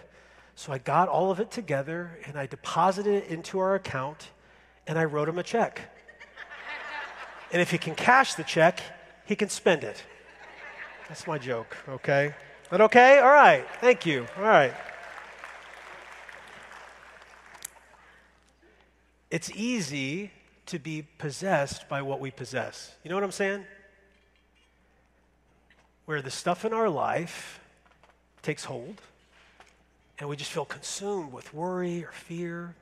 so 0.55 0.71
I 0.71 0.77
got 0.77 1.07
all 1.07 1.31
of 1.31 1.39
it 1.39 1.51
together 1.51 2.19
and 2.25 2.37
I 2.37 2.45
deposited 2.45 3.25
it 3.25 3.27
into 3.29 3.59
our 3.59 3.75
account 3.75 4.29
and 4.87 4.97
I 4.99 5.05
wrote 5.05 5.29
him 5.29 5.37
a 5.37 5.43
check. 5.43 5.92
And 7.53 7.61
if 7.61 7.71
he 7.71 7.77
can 7.77 7.95
cash 7.95 8.33
the 8.33 8.43
check, 8.43 8.81
he 9.25 9.35
can 9.35 9.47
spend 9.47 9.83
it. 9.83 10.03
That's 11.07 11.27
my 11.27 11.37
joke, 11.37 11.77
okay? 11.87 12.33
That 12.71 12.81
okay? 12.81 13.19
All 13.19 13.29
right. 13.29 13.65
Thank 13.79 14.05
you. 14.05 14.25
All 14.35 14.43
right. 14.43 14.73
It's 19.29 19.51
easy 19.51 20.31
to 20.65 20.79
be 20.79 21.05
possessed 21.17 21.87
by 21.87 22.01
what 22.01 22.19
we 22.19 22.31
possess. 22.31 22.95
You 23.03 23.09
know 23.09 23.15
what 23.15 23.23
I'm 23.23 23.31
saying? 23.31 23.65
Where 26.05 26.21
the 26.21 26.31
stuff 26.31 26.65
in 26.65 26.73
our 26.73 26.89
life 26.89 27.59
takes 28.41 28.65
hold 28.65 29.01
and 30.19 30.29
we 30.29 30.35
just 30.35 30.51
feel 30.51 30.65
consumed 30.65 31.31
with 31.31 31.53
worry 31.53 32.03
or 32.03 32.11
fear. 32.11 32.75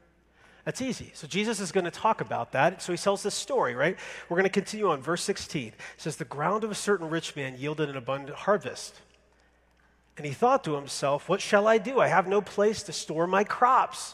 That's 0.66 0.82
easy. 0.82 1.12
So 1.14 1.28
Jesus 1.28 1.60
is 1.60 1.72
going 1.72 1.86
to 1.86 1.92
talk 1.92 2.22
about 2.22 2.52
that. 2.52 2.82
So 2.82 2.92
he 2.92 2.98
tells 2.98 3.24
this 3.24 3.34
story, 3.34 3.74
right? 3.74 3.98
We're 4.30 4.38
going 4.38 4.44
to 4.44 4.50
continue 4.50 4.90
on. 4.90 5.02
Verse 5.02 5.24
16 5.24 5.68
it 5.68 5.74
says, 5.98 6.18
The 6.18 6.26
ground 6.26 6.64
of 6.64 6.72
a 6.72 6.76
certain 6.76 7.10
rich 7.10 7.36
man 7.36 7.56
yielded 7.58 7.90
an 7.90 7.98
abundant 7.98 8.38
harvest. 8.38 9.00
And 10.18 10.26
he 10.26 10.34
thought 10.34 10.64
to 10.66 10.76
himself, 10.76 11.28
What 11.28 11.42
shall 11.42 11.68
I 11.68 11.78
do? 11.78 12.00
I 12.00 12.08
have 12.08 12.28
no 12.28 12.42
place 12.42 12.84
to 12.84 12.94
store 12.94 13.26
my 13.26 13.44
crops. 13.44 14.14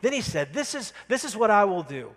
Then 0.00 0.12
he 0.12 0.22
said, 0.22 0.54
This 0.54 0.74
is, 0.74 0.94
this 1.08 1.24
is 1.24 1.36
what 1.36 1.50
I 1.50 1.64
will 1.64 1.82
do. 1.82 2.10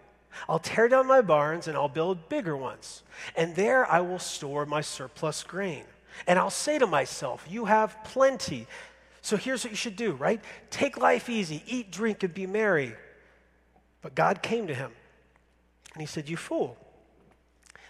I'll 0.47 0.59
tear 0.59 0.87
down 0.87 1.07
my 1.07 1.21
barns 1.21 1.67
and 1.67 1.77
I'll 1.77 1.89
build 1.89 2.29
bigger 2.29 2.55
ones. 2.55 3.03
And 3.35 3.55
there 3.55 3.89
I 3.89 4.01
will 4.01 4.19
store 4.19 4.65
my 4.65 4.81
surplus 4.81 5.43
grain. 5.43 5.83
And 6.27 6.39
I'll 6.39 6.49
say 6.49 6.79
to 6.79 6.87
myself, 6.87 7.45
You 7.49 7.65
have 7.65 8.01
plenty. 8.05 8.67
So 9.21 9.37
here's 9.37 9.63
what 9.63 9.71
you 9.71 9.77
should 9.77 9.95
do, 9.95 10.13
right? 10.13 10.39
Take 10.69 10.97
life 10.97 11.29
easy, 11.29 11.63
eat, 11.67 11.91
drink, 11.91 12.23
and 12.23 12.33
be 12.33 12.45
merry. 12.45 12.93
But 14.05 14.13
God 14.13 14.43
came 14.43 14.67
to 14.67 14.75
him 14.75 14.91
and 15.95 15.99
he 15.99 16.05
said, 16.05 16.29
You 16.29 16.37
fool. 16.37 16.77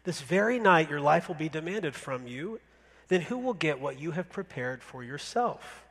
This 0.05 0.21
very 0.21 0.59
night 0.59 0.89
your 0.89 1.01
life 1.01 1.27
will 1.27 1.35
be 1.35 1.49
demanded 1.49 1.93
from 1.93 2.25
you. 2.25 2.61
Then 3.09 3.19
who 3.19 3.37
will 3.37 3.53
get 3.53 3.81
what 3.81 3.99
you 3.99 4.11
have 4.11 4.29
prepared 4.29 4.81
for 4.81 5.03
yourself? 5.03 5.83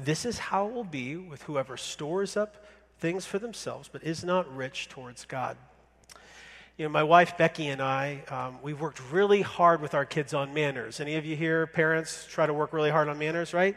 This 0.00 0.24
is 0.24 0.40
how 0.40 0.66
it 0.66 0.74
will 0.74 0.82
be 0.82 1.14
with 1.14 1.44
whoever 1.44 1.76
stores 1.76 2.36
up 2.36 2.66
things 2.98 3.24
for 3.24 3.38
themselves, 3.38 3.88
but 3.88 4.02
is 4.02 4.24
not 4.24 4.52
rich 4.52 4.88
towards 4.88 5.26
God. 5.26 5.56
You 6.76 6.86
know, 6.86 6.88
my 6.88 7.04
wife 7.04 7.38
Becky 7.38 7.68
and 7.68 7.80
I, 7.80 8.24
um, 8.30 8.58
we've 8.62 8.80
worked 8.80 9.00
really 9.12 9.42
hard 9.42 9.80
with 9.80 9.94
our 9.94 10.04
kids 10.04 10.34
on 10.34 10.52
manners. 10.52 10.98
Any 10.98 11.14
of 11.14 11.24
you 11.24 11.36
here, 11.36 11.68
parents, 11.68 12.26
try 12.28 12.46
to 12.46 12.52
work 12.52 12.72
really 12.72 12.90
hard 12.90 13.08
on 13.08 13.16
manners, 13.16 13.54
right? 13.54 13.76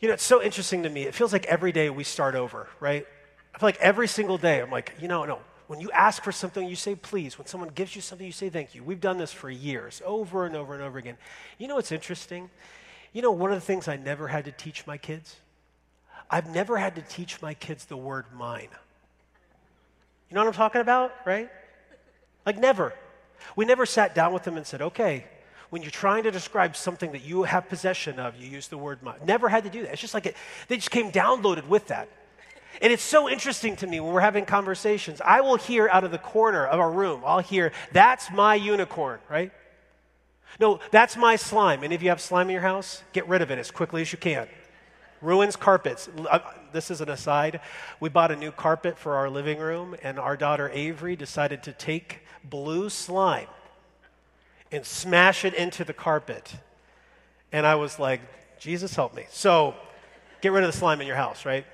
You 0.00 0.08
know, 0.08 0.14
it's 0.14 0.24
so 0.24 0.42
interesting 0.42 0.84
to 0.84 0.88
me. 0.88 1.02
It 1.02 1.14
feels 1.14 1.30
like 1.30 1.44
every 1.44 1.72
day 1.72 1.90
we 1.90 2.04
start 2.04 2.34
over, 2.34 2.70
right? 2.80 3.06
I 3.54 3.58
feel 3.58 3.68
like 3.68 3.78
every 3.78 4.08
single 4.08 4.38
day 4.38 4.60
I'm 4.60 4.70
like, 4.70 4.94
you 5.00 5.08
know, 5.08 5.24
no. 5.24 5.38
When 5.66 5.80
you 5.80 5.90
ask 5.92 6.24
for 6.24 6.32
something, 6.32 6.68
you 6.68 6.74
say 6.74 6.96
please. 6.96 7.38
When 7.38 7.46
someone 7.46 7.70
gives 7.70 7.94
you 7.94 8.02
something, 8.02 8.26
you 8.26 8.32
say 8.32 8.48
thank 8.48 8.74
you. 8.74 8.82
We've 8.82 9.00
done 9.00 9.18
this 9.18 9.32
for 9.32 9.48
years, 9.48 10.02
over 10.04 10.44
and 10.44 10.56
over 10.56 10.74
and 10.74 10.82
over 10.82 10.98
again. 10.98 11.16
You 11.58 11.68
know 11.68 11.76
what's 11.76 11.92
interesting? 11.92 12.50
You 13.12 13.22
know, 13.22 13.30
one 13.30 13.52
of 13.52 13.56
the 13.56 13.64
things 13.64 13.86
I 13.86 13.96
never 13.96 14.26
had 14.26 14.46
to 14.46 14.52
teach 14.52 14.84
my 14.86 14.98
kids? 14.98 15.36
I've 16.28 16.48
never 16.52 16.76
had 16.76 16.96
to 16.96 17.02
teach 17.02 17.40
my 17.40 17.54
kids 17.54 17.84
the 17.84 17.96
word 17.96 18.26
mine. 18.34 18.68
You 20.28 20.34
know 20.34 20.40
what 20.42 20.48
I'm 20.48 20.54
talking 20.54 20.80
about, 20.80 21.12
right? 21.24 21.50
Like, 22.46 22.58
never. 22.58 22.94
We 23.56 23.64
never 23.64 23.84
sat 23.86 24.14
down 24.14 24.32
with 24.32 24.44
them 24.44 24.56
and 24.56 24.66
said, 24.66 24.80
okay, 24.80 25.24
when 25.70 25.82
you're 25.82 25.90
trying 25.90 26.24
to 26.24 26.30
describe 26.30 26.76
something 26.76 27.12
that 27.12 27.22
you 27.22 27.44
have 27.44 27.68
possession 27.68 28.18
of, 28.18 28.36
you 28.36 28.48
use 28.48 28.68
the 28.68 28.78
word 28.78 29.02
mine. 29.02 29.18
Never 29.24 29.48
had 29.48 29.64
to 29.64 29.70
do 29.70 29.82
that. 29.82 29.92
It's 29.92 30.00
just 30.00 30.14
like 30.14 30.26
it, 30.26 30.36
they 30.68 30.76
just 30.76 30.90
came 30.90 31.10
downloaded 31.10 31.66
with 31.68 31.88
that. 31.88 32.08
And 32.80 32.92
it's 32.92 33.02
so 33.02 33.28
interesting 33.28 33.76
to 33.76 33.86
me 33.86 34.00
when 34.00 34.12
we're 34.12 34.20
having 34.20 34.46
conversations. 34.46 35.20
I 35.24 35.40
will 35.40 35.56
hear 35.56 35.88
out 35.88 36.04
of 36.04 36.10
the 36.10 36.18
corner 36.18 36.66
of 36.66 36.80
our 36.80 36.90
room, 36.90 37.22
I'll 37.24 37.40
hear, 37.40 37.72
that's 37.92 38.30
my 38.30 38.54
unicorn, 38.54 39.20
right? 39.28 39.52
No, 40.58 40.80
that's 40.90 41.16
my 41.16 41.36
slime. 41.36 41.82
And 41.82 41.92
if 41.92 42.02
you 42.02 42.08
have 42.08 42.20
slime 42.20 42.48
in 42.48 42.52
your 42.52 42.62
house, 42.62 43.02
get 43.12 43.28
rid 43.28 43.42
of 43.42 43.50
it 43.50 43.58
as 43.58 43.70
quickly 43.70 44.02
as 44.02 44.12
you 44.12 44.18
can 44.18 44.48
ruins 45.20 45.56
carpets. 45.56 46.08
Uh, 46.30 46.38
this 46.72 46.90
is 46.90 47.00
an 47.00 47.08
aside. 47.08 47.60
We 47.98 48.08
bought 48.08 48.30
a 48.30 48.36
new 48.36 48.50
carpet 48.50 48.98
for 48.98 49.16
our 49.16 49.28
living 49.28 49.58
room, 49.58 49.96
and 50.02 50.18
our 50.18 50.36
daughter 50.36 50.70
Avery 50.72 51.16
decided 51.16 51.62
to 51.64 51.72
take 51.72 52.20
blue 52.44 52.88
slime 52.88 53.48
and 54.72 54.84
smash 54.84 55.44
it 55.44 55.54
into 55.54 55.84
the 55.84 55.92
carpet. 55.92 56.54
And 57.52 57.66
I 57.66 57.74
was 57.74 57.98
like, 57.98 58.20
Jesus 58.58 58.94
help 58.94 59.14
me. 59.14 59.26
So 59.30 59.74
get 60.40 60.52
rid 60.52 60.64
of 60.64 60.72
the 60.72 60.78
slime 60.78 61.00
in 61.00 61.06
your 61.06 61.16
house, 61.16 61.44
right? 61.44 61.66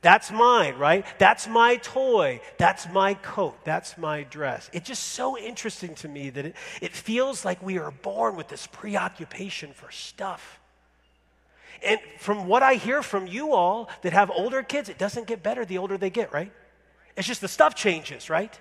That's 0.00 0.30
mine, 0.30 0.76
right? 0.76 1.04
That's 1.18 1.48
my 1.48 1.76
toy. 1.76 2.40
That's 2.56 2.88
my 2.92 3.14
coat. 3.14 3.56
That's 3.64 3.98
my 3.98 4.22
dress. 4.22 4.70
It's 4.72 4.86
just 4.86 5.02
so 5.02 5.36
interesting 5.36 5.94
to 5.96 6.08
me 6.08 6.30
that 6.30 6.46
it, 6.46 6.56
it 6.80 6.94
feels 6.94 7.44
like 7.44 7.60
we 7.62 7.78
are 7.78 7.90
born 7.90 8.36
with 8.36 8.48
this 8.48 8.68
preoccupation 8.68 9.72
for 9.72 9.90
stuff. 9.90 10.60
And 11.82 11.98
from 12.18 12.46
what 12.46 12.62
I 12.62 12.74
hear 12.74 13.02
from 13.02 13.26
you 13.26 13.52
all 13.52 13.88
that 14.02 14.12
have 14.12 14.30
older 14.30 14.62
kids, 14.62 14.88
it 14.88 14.98
doesn't 14.98 15.26
get 15.26 15.42
better 15.42 15.64
the 15.64 15.78
older 15.78 15.98
they 15.98 16.10
get, 16.10 16.32
right? 16.32 16.52
It's 17.16 17.26
just 17.26 17.40
the 17.40 17.48
stuff 17.48 17.74
changes, 17.74 18.30
right? 18.30 18.58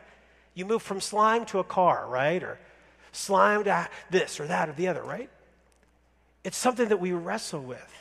You 0.56 0.66
move 0.66 0.82
from 0.82 1.02
slime 1.02 1.46
to 1.48 1.60
a 1.60 1.64
car, 1.64 2.08
right? 2.08 2.42
Or 2.42 2.60
slime 3.12 3.64
to 3.66 3.88
this 4.10 4.40
or 4.40 4.48
that 4.48 4.70
or 4.70 4.74
the 4.74 4.88
other, 4.88 5.04
right? 5.04 5.30
It's 6.44 6.58
something 6.58 6.90
that 6.90 7.00
we 7.00 7.12
wrestle 7.12 7.62
with. 7.62 7.94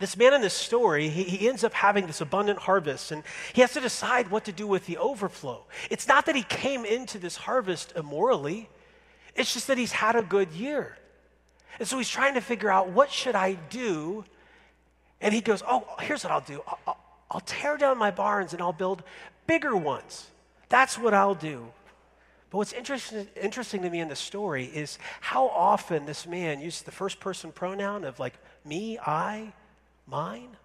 This 0.00 0.16
man 0.16 0.34
in 0.34 0.40
this 0.40 0.54
story, 0.54 1.08
he, 1.08 1.22
he, 1.22 1.48
ends 1.48 1.62
up 1.62 1.72
having 1.72 2.06
this 2.06 2.20
abundant 2.20 2.58
harvest, 2.58 3.12
and 3.12 3.22
he 3.52 3.60
has 3.60 3.72
to 3.74 3.80
decide 3.80 4.28
what 4.30 4.44
to 4.46 4.52
do 4.52 4.66
with 4.66 4.86
the 4.86 4.98
overflow. 4.98 5.64
It's 5.88 6.08
not 6.08 6.26
that 6.26 6.34
he 6.34 6.42
came 6.42 6.84
into 6.84 7.18
this 7.18 7.36
harvest 7.36 7.92
immorally, 7.94 8.68
it's 9.36 9.52
just 9.54 9.68
that 9.68 9.78
he's 9.78 9.92
had 9.92 10.16
a 10.16 10.22
good 10.22 10.52
year. 10.52 10.96
And 11.78 11.86
so 11.86 11.98
he's 11.98 12.08
trying 12.08 12.34
to 12.34 12.40
figure 12.40 12.70
out 12.70 12.90
what 12.90 13.10
should 13.10 13.34
I 13.34 13.54
do? 13.70 14.24
And 15.20 15.34
he 15.34 15.40
goes, 15.40 15.62
Oh, 15.66 15.84
here's 16.00 16.22
what 16.24 16.32
I'll 16.32 16.40
do 16.40 16.62
I'll, 16.66 16.98
I'll, 17.30 17.40
tear 17.40 17.76
down 17.76 17.98
my 17.98 18.10
barns 18.10 18.52
and 18.52 18.62
I'll 18.62 18.72
build 18.72 19.02
bigger 19.46 19.76
ones. 19.76 20.30
That's 20.68 20.98
what 20.98 21.14
I'll 21.14 21.34
do. 21.34 21.66
But 22.50 22.58
what's 22.58 22.72
interesting, 22.72 23.26
interesting 23.40 23.82
to 23.82 23.90
me 23.90 24.00
in 24.00 24.08
the 24.08 24.16
story 24.16 24.66
is 24.66 24.98
how 25.20 25.48
often 25.48 26.06
this 26.06 26.26
man 26.26 26.60
uses 26.60 26.82
the 26.82 26.92
first 26.92 27.18
person 27.18 27.50
pronoun 27.50 28.04
of 28.04 28.20
like 28.20 28.34
me, 28.64 28.98
I, 28.98 29.52
mine. 30.06 30.56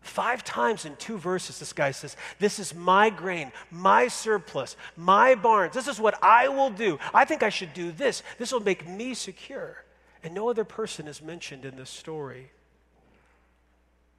Five 0.00 0.44
times 0.44 0.84
in 0.84 0.94
two 0.96 1.18
verses, 1.18 1.58
this 1.58 1.72
guy 1.72 1.90
says, 1.90 2.16
This 2.38 2.58
is 2.58 2.74
my 2.74 3.10
grain, 3.10 3.50
my 3.70 4.06
surplus, 4.06 4.76
my 4.96 5.34
barns. 5.34 5.74
This 5.74 5.88
is 5.88 5.98
what 5.98 6.16
I 6.22 6.48
will 6.48 6.70
do. 6.70 6.98
I 7.12 7.24
think 7.24 7.42
I 7.42 7.48
should 7.48 7.74
do 7.74 7.90
this. 7.90 8.22
This 8.38 8.52
will 8.52 8.60
make 8.60 8.86
me 8.88 9.14
secure. 9.14 9.84
And 10.22 10.32
no 10.32 10.48
other 10.48 10.64
person 10.64 11.08
is 11.08 11.20
mentioned 11.20 11.64
in 11.64 11.76
this 11.76 11.90
story. 11.90 12.50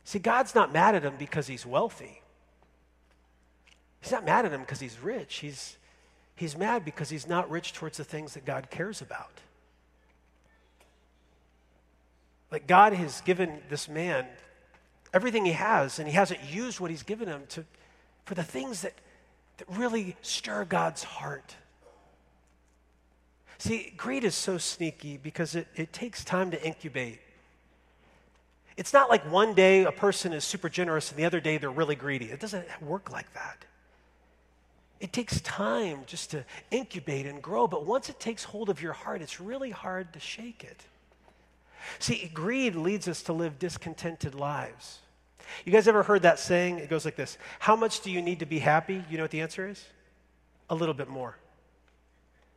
See, 0.04 0.20
God's 0.20 0.56
not 0.56 0.74
mad 0.74 0.96
at 0.96 1.04
him 1.04 1.16
because 1.18 1.48
he's 1.48 1.66
wealthy. 1.66 2.22
He's 4.02 4.12
not 4.12 4.26
mad 4.26 4.46
at 4.46 4.54
him 4.54 4.62
because 4.62 4.80
he's 4.80 4.98
rich. 5.00 5.36
He's, 5.38 5.78
he's 6.36 6.58
mad 6.58 6.86
because 6.86 7.10
he's 7.10 7.28
not 7.28 7.50
rich 7.50 7.74
towards 7.74 7.98
the 7.98 8.04
things 8.04 8.34
that 8.34 8.46
God 8.46 8.70
cares 8.70 9.02
about. 9.02 9.42
Like 12.52 12.68
God 12.68 12.94
has 12.94 13.22
given 13.22 13.60
this 13.70 13.90
man 13.90 14.26
everything 15.14 15.46
he 15.46 15.54
has, 15.54 16.00
and 16.00 16.08
he 16.08 16.14
hasn't 16.14 16.44
used 16.44 16.80
what 16.80 16.92
he's 16.92 17.04
given 17.04 17.28
him 17.28 17.44
to, 17.50 17.66
for 18.26 18.36
the 18.36 18.44
things 18.44 18.82
that, 18.82 18.94
that 19.58 19.68
really 19.78 20.16
stir 20.22 20.66
God's 20.66 21.04
heart. 21.04 21.56
See, 23.58 23.94
greed 23.98 24.24
is 24.24 24.36
so 24.36 24.58
sneaky 24.58 25.18
because 25.18 25.56
it, 25.56 25.68
it 25.76 25.92
takes 25.92 26.24
time 26.24 26.52
to 26.52 26.64
incubate. 26.64 27.20
It's 28.76 28.94
not 28.94 29.10
like 29.10 29.24
one 29.32 29.56
day 29.56 29.86
a 29.86 29.92
person 29.92 30.34
is 30.34 30.44
super 30.44 30.70
generous 30.70 31.10
and 31.10 31.18
the 31.18 31.26
other 31.26 31.40
day 31.40 31.58
they're 31.58 31.72
really 31.72 31.96
greedy. 31.96 32.26
It 32.26 32.40
doesn't 32.40 32.68
work 32.82 33.12
like 33.12 33.34
that. 33.34 33.66
It 35.00 35.12
takes 35.12 35.42
time 35.42 36.02
just 36.06 36.32
to 36.32 36.46
incubate 36.70 37.26
and 37.26 37.42
grow, 37.42 37.68
but 37.68 37.86
once 37.86 38.10
it 38.10 38.20
takes 38.20 38.44
hold 38.44 38.70
of 38.70 38.82
your 38.82 38.94
heart, 38.94 39.22
it's 39.22 39.40
really 39.40 39.72
hard 39.72 40.14
to 40.14 40.20
shake 40.20 40.64
it. 40.64 40.86
See, 42.00 42.30
greed 42.34 42.76
leads 42.76 43.08
us 43.08 43.22
to 43.24 43.34
live 43.34 43.60
discontented 43.60 44.36
lives. 44.36 45.00
You 45.66 45.72
guys 45.72 45.88
ever 45.88 46.04
heard 46.04 46.24
that 46.24 46.40
saying? 46.40 46.80
It 46.80 46.90
goes 46.90 47.06
like 47.06 47.16
this 47.16 47.38
How 47.60 47.76
much 47.76 48.02
do 48.02 48.12
you 48.12 48.22
need 48.22 48.40
to 48.40 48.46
be 48.46 48.60
happy? 48.60 49.04
You 49.10 49.18
know 49.18 49.24
what 49.24 49.32
the 49.32 49.42
answer 49.42 49.68
is? 49.68 49.84
A 50.70 50.76
little 50.76 50.94
bit 50.94 51.08
more. 51.08 51.38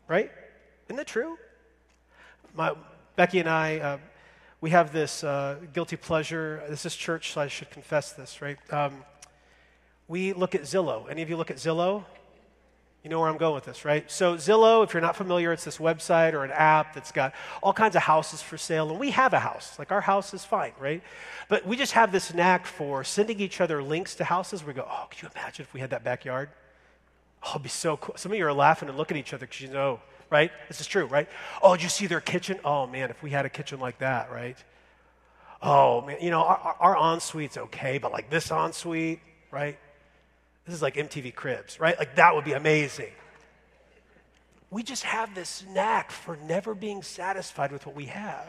Right? 0.09 0.31
Isn't 0.87 0.97
that 0.97 1.07
true? 1.07 1.39
My, 2.55 2.73
Becky 3.15 3.39
and 3.39 3.49
I, 3.49 3.79
uh, 3.79 3.99
we 4.61 4.71
have 4.71 4.93
this 4.93 5.23
uh, 5.23 5.57
guilty 5.73 5.97
pleasure. 5.97 6.62
This 6.69 6.85
is 6.85 6.97
church, 6.97 7.33
so 7.33 7.41
I 7.41 7.47
should 7.47 7.71
confess 7.71 8.12
this, 8.12 8.43
right? 8.43 8.59
Um, 8.73 9.05
we 10.09 10.33
look 10.33 10.57
at 10.57 10.62
Zillow. 10.62 11.09
Any 11.09 11.23
of 11.23 11.31
you 11.31 11.37
look 11.37 11.50
at 11.50 11.59
Zillow? 11.59 12.05
You 13.02 13.09
know 13.09 13.19
where 13.19 13.30
I'm 13.30 13.38
going 13.38 13.54
with 13.54 13.64
this, 13.64 13.87
right? 13.87 14.11
So, 14.11 14.35
Zillow, 14.35 14.85
if 14.85 14.92
you're 14.92 15.00
not 15.00 15.16
familiar, 15.16 15.52
it's 15.52 15.64
this 15.64 15.78
website 15.78 16.35
or 16.35 16.45
an 16.45 16.50
app 16.50 16.95
that's 16.95 17.12
got 17.12 17.33
all 17.62 17.73
kinds 17.73 17.97
of 17.97 18.02
houses 18.02 18.42
for 18.42 18.59
sale. 18.59 18.90
And 18.90 19.00
we 19.00 19.11
have 19.12 19.33
a 19.33 19.38
house. 19.38 19.78
Like, 19.78 19.90
our 19.90 20.02
house 20.02 20.35
is 20.35 20.45
fine, 20.45 20.73
right? 20.78 21.02
But 21.49 21.66
we 21.66 21.76
just 21.76 21.92
have 21.92 22.12
this 22.12 22.35
knack 22.35 22.66
for 22.66 23.02
sending 23.02 23.40
each 23.40 23.62
other 23.62 23.83
links 23.83 24.14
to 24.16 24.25
houses. 24.25 24.62
We 24.62 24.75
go, 24.75 24.87
oh, 24.87 25.07
could 25.09 25.23
you 25.23 25.28
imagine 25.35 25.62
if 25.62 25.73
we 25.73 25.80
had 25.80 25.90
that 25.90 26.04
backyard? 26.04 26.50
Oh, 27.42 27.52
it'd 27.52 27.62
be 27.62 27.71
so 27.71 27.97
cool. 27.97 28.16
Some 28.19 28.33
of 28.33 28.38
you 28.38 28.47
are 28.47 28.52
laughing 28.52 28.90
and 28.90 28.99
looking 28.99 29.16
at 29.16 29.21
each 29.21 29.33
other 29.33 29.47
because 29.47 29.62
you 29.62 29.69
know, 29.69 30.00
right? 30.28 30.50
This 30.69 30.83
is 30.83 30.87
true, 30.87 31.07
right? 31.07 31.28
Oh, 31.62 31.76
did 31.76 31.83
you 31.83 31.88
see 31.88 32.07
their 32.07 32.21
kitchen? 32.21 32.61
Oh, 32.66 32.87
man, 32.87 33.09
if 33.09 33.23
we 33.23 33.30
had 33.30 33.47
a 33.47 33.50
kitchen 33.50 33.80
like 33.80 33.99
that, 34.00 34.30
right? 34.30 34.59
Oh, 35.62 36.02
man, 36.02 36.19
you 36.21 36.30
know, 36.30 36.42
our, 36.42 36.76
our 36.80 37.14
ensuite's 37.14 37.57
okay, 37.57 37.97
but 37.97 38.12
like 38.12 38.28
this 38.28 38.50
ensuite, 38.50 39.21
right? 39.50 39.78
This 40.71 40.77
is 40.77 40.83
like 40.83 40.95
MTV 40.95 41.35
Cribs, 41.35 41.81
right? 41.81 41.99
Like 41.99 42.15
that 42.15 42.33
would 42.33 42.45
be 42.45 42.53
amazing. 42.53 43.11
We 44.71 44.85
just 44.85 45.03
have 45.03 45.35
this 45.35 45.65
knack 45.69 46.12
for 46.12 46.37
never 46.37 46.77
being 46.77 47.03
satisfied 47.03 47.73
with 47.73 47.87
what 47.87 47.97
we 47.97 48.07
have. 48.07 48.47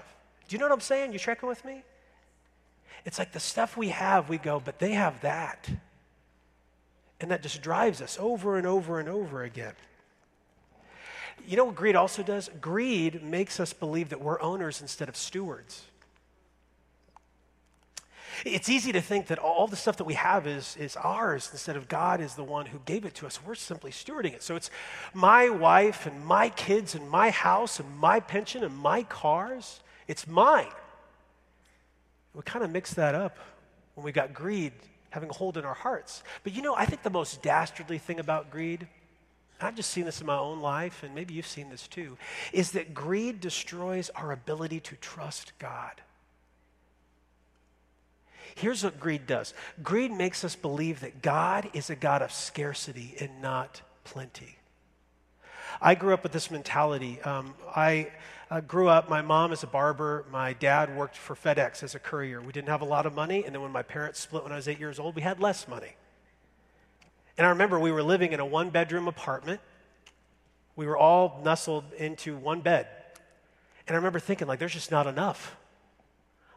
Do 0.48 0.54
you 0.56 0.60
know 0.60 0.66
what 0.66 0.72
I'm 0.72 0.82
saying? 0.82 1.14
You 1.14 1.18
tracking 1.18 1.50
with 1.50 1.66
me? 1.66 1.82
It's 3.06 3.18
like 3.18 3.32
the 3.32 3.40
stuff 3.40 3.76
we 3.76 3.90
have, 3.90 4.30
we 4.30 4.38
go, 4.38 4.62
but 4.64 4.78
they 4.78 4.92
have 4.92 5.20
that. 5.22 5.68
And 7.20 7.32
that 7.32 7.42
just 7.42 7.64
drives 7.64 8.04
us 8.04 8.20
over 8.22 8.56
and 8.56 8.68
over 8.68 9.00
and 9.00 9.10
over 9.10 9.42
again. 9.42 9.74
You 11.48 11.58
know 11.58 11.66
what 11.66 11.74
greed 11.74 11.96
also 11.96 12.22
does? 12.22 12.52
Greed 12.62 13.24
makes 13.24 13.60
us 13.60 13.74
believe 13.74 14.10
that 14.10 14.22
we're 14.22 14.40
owners 14.44 14.80
instead 14.80 15.10
of 15.10 15.18
stewards. 15.18 15.86
It's 18.46 18.70
easy 18.70 18.92
to 18.94 19.02
think 19.02 19.28
that 19.28 19.40
all 19.40 19.68
the 19.68 19.76
stuff 19.76 19.98
that 19.98 20.06
we 20.06 20.16
have 20.16 20.48
is, 20.48 20.76
is 20.78 20.96
ours 20.96 21.50
instead 21.52 21.76
of 21.76 21.88
God 21.88 22.22
is 22.22 22.36
the 22.36 22.44
one 22.44 22.66
who 22.66 22.80
gave 22.86 23.06
it 23.06 23.14
to 23.16 23.28
us. 23.28 23.40
We're 23.44 23.56
simply 23.56 23.92
stewarding 23.92 24.34
it. 24.34 24.42
So 24.44 24.56
it's 24.56 24.70
my 25.14 25.50
wife 25.50 26.06
and 26.06 26.26
my 26.26 26.50
kids 26.50 26.96
and 26.96 27.10
my 27.10 27.30
house 27.30 27.80
and 27.80 27.98
my 27.98 28.20
pension 28.20 28.64
and 28.64 28.76
my 28.76 29.04
cars. 29.04 29.82
It's 30.08 30.28
mine. 30.28 30.72
We 32.34 32.42
kind 32.44 32.64
of 32.64 32.72
mix 32.72 32.94
that 32.96 33.14
up 33.14 33.38
when 33.96 34.06
we 34.06 34.12
got 34.12 34.34
greed 34.34 34.74
having 35.12 35.30
a 35.30 35.34
hold 35.34 35.58
in 35.58 35.66
our 35.66 35.74
hearts. 35.74 36.24
But 36.44 36.54
you 36.54 36.62
know, 36.62 36.74
I 36.76 36.86
think 36.86 37.04
the 37.04 37.10
most 37.10 37.42
dastardly 37.42 37.98
thing 37.98 38.20
about 38.20 38.50
greed, 38.50 38.88
I've 39.60 39.76
just 39.76 39.92
seen 39.92 40.06
this 40.06 40.22
in 40.22 40.28
my 40.28 40.38
own 40.38 40.62
life, 40.62 41.04
and 41.04 41.14
maybe 41.14 41.34
you've 41.34 41.46
seen 41.46 41.70
this 41.70 41.88
too, 41.88 42.18
is 42.52 42.72
that 42.72 42.94
greed 42.94 43.40
destroys 43.40 44.10
our 44.12 44.32
ability 44.32 44.80
to 44.80 44.96
trust 44.96 45.52
God. 45.60 46.02
Here's 48.56 48.84
what 48.84 49.00
greed 49.00 49.28
does 49.28 49.54
greed 49.82 50.12
makes 50.12 50.44
us 50.44 50.56
believe 50.56 51.00
that 51.02 51.22
God 51.22 51.70
is 51.74 51.90
a 51.90 51.96
God 51.96 52.22
of 52.22 52.32
scarcity 52.32 53.16
and 53.20 53.42
not 53.42 53.82
plenty. 54.04 54.58
I 55.82 55.96
grew 55.96 56.14
up 56.14 56.24
with 56.24 56.32
this 56.32 56.52
mentality. 56.52 57.22
Um, 57.22 57.54
I 57.76 58.12
uh, 58.52 58.60
grew 58.60 58.90
up, 58.90 59.10
my 59.10 59.22
mom 59.22 59.54
is 59.54 59.64
a 59.64 59.68
barber, 59.68 60.26
my 60.30 60.54
dad 60.54 60.96
worked 60.96 61.16
for 61.16 61.36
FedEx 61.36 61.84
as 61.84 61.96
a 61.96 62.00
courier. 62.00 62.42
We 62.42 62.52
didn't 62.52 62.68
have 62.68 62.82
a 62.82 62.86
lot 62.86 63.06
of 63.06 63.14
money, 63.14 63.46
and 63.46 63.56
then 63.56 63.62
when 63.62 63.72
my 63.72 63.82
parents 63.82 64.20
split 64.20 64.44
when 64.44 64.52
I 64.52 64.58
was 64.58 64.68
eight 64.68 64.80
years 64.80 65.00
old, 65.00 65.16
we 65.16 65.22
had 65.22 65.40
less 65.40 65.68
money. 65.68 65.96
And 67.38 67.48
I 67.48 67.52
remember 67.52 67.80
we 67.80 67.92
were 67.92 68.04
living 68.04 68.34
in 68.34 68.42
a 68.42 68.46
one 68.46 68.70
bedroom 68.70 69.08
apartment. 69.08 69.62
We 70.76 70.86
were 70.86 70.98
all 70.98 71.40
nestled 71.44 71.86
into 71.98 72.36
one 72.36 72.60
bed. 72.62 72.88
And 73.88 73.96
I 73.96 73.98
remember 73.98 74.20
thinking, 74.20 74.48
like, 74.48 74.60
there's 74.60 74.74
just 74.74 74.92
not 74.92 75.08
enough. 75.08 75.56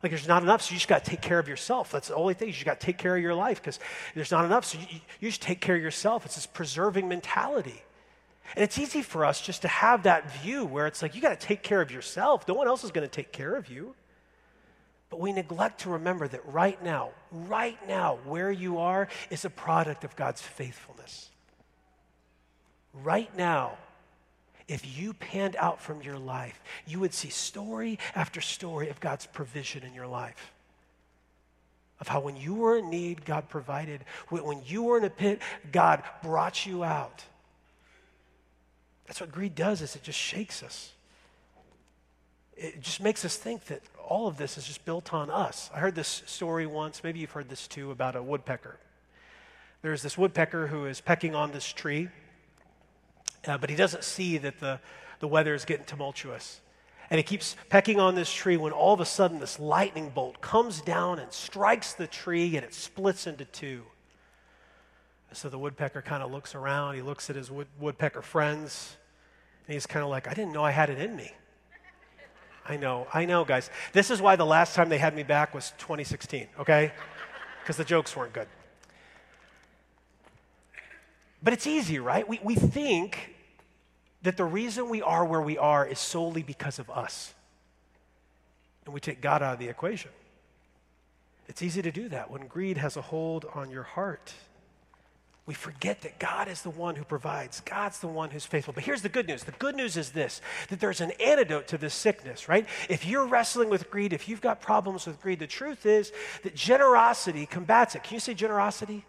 Like 0.04 0.10
there's 0.10 0.28
not 0.28 0.42
enough, 0.42 0.60
so 0.60 0.72
you 0.72 0.76
just 0.76 0.86
got 0.86 1.02
to 1.02 1.10
take 1.10 1.22
care 1.22 1.38
of 1.38 1.48
yourself. 1.48 1.90
That's 1.90 2.08
the 2.08 2.14
only 2.14 2.34
thing. 2.34 2.48
You 2.48 2.52
just 2.52 2.66
got 2.66 2.78
to 2.78 2.84
take 2.84 2.98
care 2.98 3.16
of 3.16 3.22
your 3.22 3.34
life 3.34 3.62
because 3.62 3.80
there's 4.14 4.30
not 4.30 4.44
enough, 4.44 4.66
so 4.66 4.78
you, 4.78 5.00
you 5.18 5.30
just 5.30 5.40
take 5.40 5.62
care 5.62 5.76
of 5.76 5.82
yourself. 5.82 6.26
It's 6.26 6.34
this 6.34 6.44
preserving 6.44 7.08
mentality. 7.08 7.82
And 8.54 8.62
it's 8.62 8.76
easy 8.76 9.00
for 9.00 9.24
us 9.24 9.40
just 9.40 9.62
to 9.62 9.68
have 9.68 10.02
that 10.02 10.30
view 10.42 10.66
where 10.66 10.86
it's 10.86 11.00
like 11.00 11.14
you 11.14 11.22
got 11.22 11.40
to 11.40 11.46
take 11.46 11.62
care 11.62 11.80
of 11.80 11.90
yourself. 11.90 12.46
No 12.46 12.52
one 12.52 12.68
else 12.68 12.84
is 12.84 12.90
going 12.90 13.08
to 13.08 13.10
take 13.10 13.32
care 13.32 13.54
of 13.54 13.70
you. 13.70 13.94
But 15.08 15.20
we 15.20 15.32
neglect 15.32 15.80
to 15.80 15.88
remember 15.88 16.28
that 16.28 16.46
right 16.46 16.82
now, 16.84 17.12
right 17.32 17.78
now, 17.88 18.18
where 18.26 18.52
you 18.52 18.80
are 18.80 19.08
is 19.30 19.46
a 19.46 19.50
product 19.50 20.04
of 20.04 20.16
God's 20.16 20.42
faithfulness. 20.42 21.30
Right 22.92 23.34
now, 23.38 23.78
if 24.66 24.98
you 24.98 25.12
panned 25.12 25.56
out 25.56 25.80
from 25.80 26.02
your 26.02 26.18
life, 26.18 26.60
you 26.86 27.00
would 27.00 27.12
see 27.12 27.28
story 27.28 27.98
after 28.14 28.40
story 28.40 28.88
of 28.88 29.00
God's 29.00 29.26
provision 29.26 29.82
in 29.82 29.94
your 29.94 30.06
life. 30.06 30.52
Of 32.00 32.08
how 32.08 32.20
when 32.20 32.36
you 32.36 32.54
were 32.54 32.78
in 32.78 32.90
need, 32.90 33.24
God 33.24 33.48
provided. 33.48 34.04
When 34.28 34.62
you 34.66 34.82
were 34.82 34.98
in 34.98 35.04
a 35.04 35.10
pit, 35.10 35.40
God 35.70 36.02
brought 36.22 36.66
you 36.66 36.82
out. 36.82 37.24
That's 39.06 39.20
what 39.20 39.30
greed 39.30 39.54
does 39.54 39.82
is 39.82 39.96
it 39.96 40.02
just 40.02 40.18
shakes 40.18 40.62
us. 40.62 40.92
It 42.56 42.80
just 42.80 43.02
makes 43.02 43.24
us 43.24 43.36
think 43.36 43.66
that 43.66 43.82
all 44.06 44.26
of 44.26 44.36
this 44.36 44.56
is 44.56 44.66
just 44.66 44.84
built 44.84 45.12
on 45.12 45.30
us. 45.30 45.70
I 45.74 45.78
heard 45.78 45.94
this 45.94 46.22
story 46.26 46.66
once, 46.66 47.02
maybe 47.02 47.18
you've 47.18 47.32
heard 47.32 47.48
this 47.48 47.66
too, 47.66 47.90
about 47.90 48.16
a 48.16 48.22
woodpecker. 48.22 48.78
There's 49.82 50.02
this 50.02 50.16
woodpecker 50.16 50.68
who 50.68 50.86
is 50.86 51.00
pecking 51.00 51.34
on 51.34 51.52
this 51.52 51.70
tree 51.70 52.08
uh, 53.46 53.58
but 53.58 53.70
he 53.70 53.76
doesn't 53.76 54.04
see 54.04 54.38
that 54.38 54.60
the, 54.60 54.80
the 55.20 55.28
weather 55.28 55.54
is 55.54 55.64
getting 55.64 55.84
tumultuous. 55.84 56.60
And 57.10 57.18
he 57.18 57.22
keeps 57.22 57.56
pecking 57.68 58.00
on 58.00 58.14
this 58.14 58.32
tree 58.32 58.56
when 58.56 58.72
all 58.72 58.94
of 58.94 59.00
a 59.00 59.04
sudden 59.04 59.38
this 59.38 59.58
lightning 59.58 60.10
bolt 60.10 60.40
comes 60.40 60.80
down 60.80 61.18
and 61.18 61.30
strikes 61.32 61.92
the 61.92 62.06
tree 62.06 62.56
and 62.56 62.64
it 62.64 62.74
splits 62.74 63.26
into 63.26 63.44
two. 63.44 63.82
So 65.32 65.48
the 65.48 65.58
woodpecker 65.58 66.00
kind 66.00 66.22
of 66.22 66.30
looks 66.30 66.54
around. 66.54 66.94
He 66.94 67.02
looks 67.02 67.28
at 67.28 67.36
his 67.36 67.50
wood, 67.50 67.66
woodpecker 67.78 68.22
friends. 68.22 68.96
And 69.66 69.74
he's 69.74 69.86
kind 69.86 70.04
of 70.04 70.10
like, 70.10 70.28
I 70.28 70.34
didn't 70.34 70.52
know 70.52 70.64
I 70.64 70.70
had 70.70 70.90
it 70.90 70.98
in 70.98 71.16
me. 71.16 71.32
I 72.66 72.76
know, 72.76 73.06
I 73.12 73.26
know, 73.26 73.44
guys. 73.44 73.68
This 73.92 74.10
is 74.10 74.22
why 74.22 74.36
the 74.36 74.46
last 74.46 74.74
time 74.74 74.88
they 74.88 74.96
had 74.96 75.14
me 75.14 75.22
back 75.22 75.54
was 75.54 75.72
2016, 75.78 76.48
okay? 76.60 76.92
Because 77.62 77.76
the 77.76 77.84
jokes 77.84 78.16
weren't 78.16 78.32
good. 78.32 78.48
But 81.42 81.52
it's 81.52 81.66
easy, 81.66 81.98
right? 81.98 82.26
We, 82.26 82.40
we 82.42 82.54
think 82.54 83.33
that 84.24 84.36
the 84.36 84.44
reason 84.44 84.88
we 84.88 85.00
are 85.02 85.24
where 85.24 85.40
we 85.40 85.56
are 85.56 85.86
is 85.86 85.98
solely 85.98 86.42
because 86.42 86.78
of 86.78 86.90
us. 86.90 87.32
And 88.84 88.92
we 88.92 89.00
take 89.00 89.20
God 89.20 89.42
out 89.42 89.54
of 89.54 89.58
the 89.58 89.68
equation. 89.68 90.10
It's 91.46 91.62
easy 91.62 91.82
to 91.82 91.92
do 91.92 92.08
that 92.08 92.30
when 92.30 92.46
greed 92.46 92.78
has 92.78 92.96
a 92.96 93.02
hold 93.02 93.46
on 93.54 93.70
your 93.70 93.82
heart. 93.82 94.32
We 95.46 95.52
forget 95.52 96.00
that 96.02 96.18
God 96.18 96.48
is 96.48 96.62
the 96.62 96.70
one 96.70 96.96
who 96.96 97.04
provides. 97.04 97.60
God's 97.60 98.00
the 98.00 98.08
one 98.08 98.30
who's 98.30 98.46
faithful. 98.46 98.72
But 98.72 98.84
here's 98.84 99.02
the 99.02 99.10
good 99.10 99.28
news. 99.28 99.44
The 99.44 99.52
good 99.52 99.76
news 99.76 99.98
is 99.98 100.12
this 100.12 100.40
that 100.70 100.80
there's 100.80 101.02
an 101.02 101.12
antidote 101.22 101.68
to 101.68 101.78
this 101.78 101.92
sickness, 101.92 102.48
right? 102.48 102.66
If 102.88 103.04
you're 103.06 103.26
wrestling 103.26 103.68
with 103.68 103.90
greed, 103.90 104.14
if 104.14 104.26
you've 104.26 104.40
got 104.40 104.62
problems 104.62 105.06
with 105.06 105.20
greed, 105.20 105.38
the 105.38 105.46
truth 105.46 105.84
is 105.84 106.12
that 106.44 106.54
generosity 106.54 107.44
combats 107.44 107.94
it. 107.94 108.04
Can 108.04 108.14
you 108.14 108.20
say 108.20 108.32
generosity? 108.32 109.04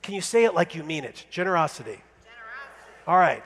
Can 0.00 0.14
you 0.14 0.22
say 0.22 0.44
it 0.44 0.54
like 0.54 0.74
you 0.74 0.82
mean 0.82 1.04
it? 1.04 1.26
Generosity. 1.30 1.90
Generosity. 1.90 3.04
All 3.06 3.18
right. 3.18 3.44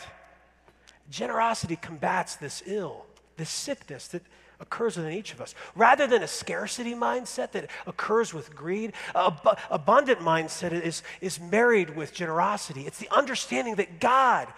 Generosity 1.12 1.76
combats 1.76 2.36
this 2.36 2.62
ill, 2.64 3.04
this 3.36 3.50
sickness 3.50 4.08
that 4.08 4.22
occurs 4.58 4.96
within 4.96 5.12
each 5.12 5.34
of 5.34 5.42
us. 5.42 5.54
Rather 5.74 6.06
than 6.06 6.22
a 6.22 6.26
scarcity 6.26 6.94
mindset 6.94 7.52
that 7.52 7.68
occurs 7.86 8.32
with 8.32 8.54
greed, 8.54 8.94
ab- 9.14 9.58
abundant 9.70 10.20
mindset 10.20 10.72
is, 10.72 11.02
is 11.20 11.38
married 11.38 11.94
with 11.94 12.14
generosity. 12.14 12.86
It's 12.86 12.98
the 12.98 13.14
understanding 13.14 13.74
that 13.74 14.00
God 14.00 14.48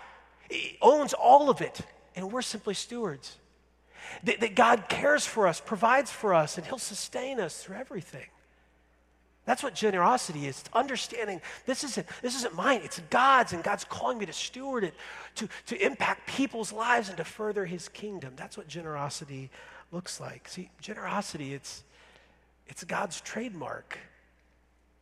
owns 0.80 1.12
all 1.12 1.50
of 1.50 1.60
it, 1.60 1.80
and 2.14 2.30
we're 2.30 2.42
simply 2.42 2.74
stewards. 2.74 3.36
That, 4.22 4.38
that 4.38 4.54
God 4.54 4.88
cares 4.88 5.26
for 5.26 5.48
us, 5.48 5.60
provides 5.60 6.12
for 6.12 6.34
us, 6.34 6.56
and 6.56 6.64
He'll 6.64 6.78
sustain 6.78 7.40
us 7.40 7.64
through 7.64 7.76
everything. 7.76 8.26
That's 9.44 9.62
what 9.62 9.74
generosity 9.74 10.46
is. 10.46 10.60
It's 10.60 10.70
understanding 10.72 11.42
this 11.66 11.84
isn't, 11.84 12.06
this 12.22 12.34
isn't 12.36 12.54
mine, 12.54 12.80
it's 12.82 13.00
God's, 13.10 13.52
and 13.52 13.62
God's 13.62 13.84
calling 13.84 14.18
me 14.18 14.26
to 14.26 14.32
steward 14.32 14.84
it, 14.84 14.94
to, 15.36 15.48
to 15.66 15.84
impact 15.84 16.26
people's 16.26 16.72
lives 16.72 17.08
and 17.08 17.18
to 17.18 17.24
further 17.24 17.66
his 17.66 17.88
kingdom. 17.88 18.32
That's 18.36 18.56
what 18.56 18.68
generosity 18.68 19.50
looks 19.92 20.18
like. 20.18 20.48
See, 20.48 20.70
generosity, 20.80 21.52
it's, 21.52 21.82
it's 22.66 22.84
God's 22.84 23.20
trademark. 23.20 23.98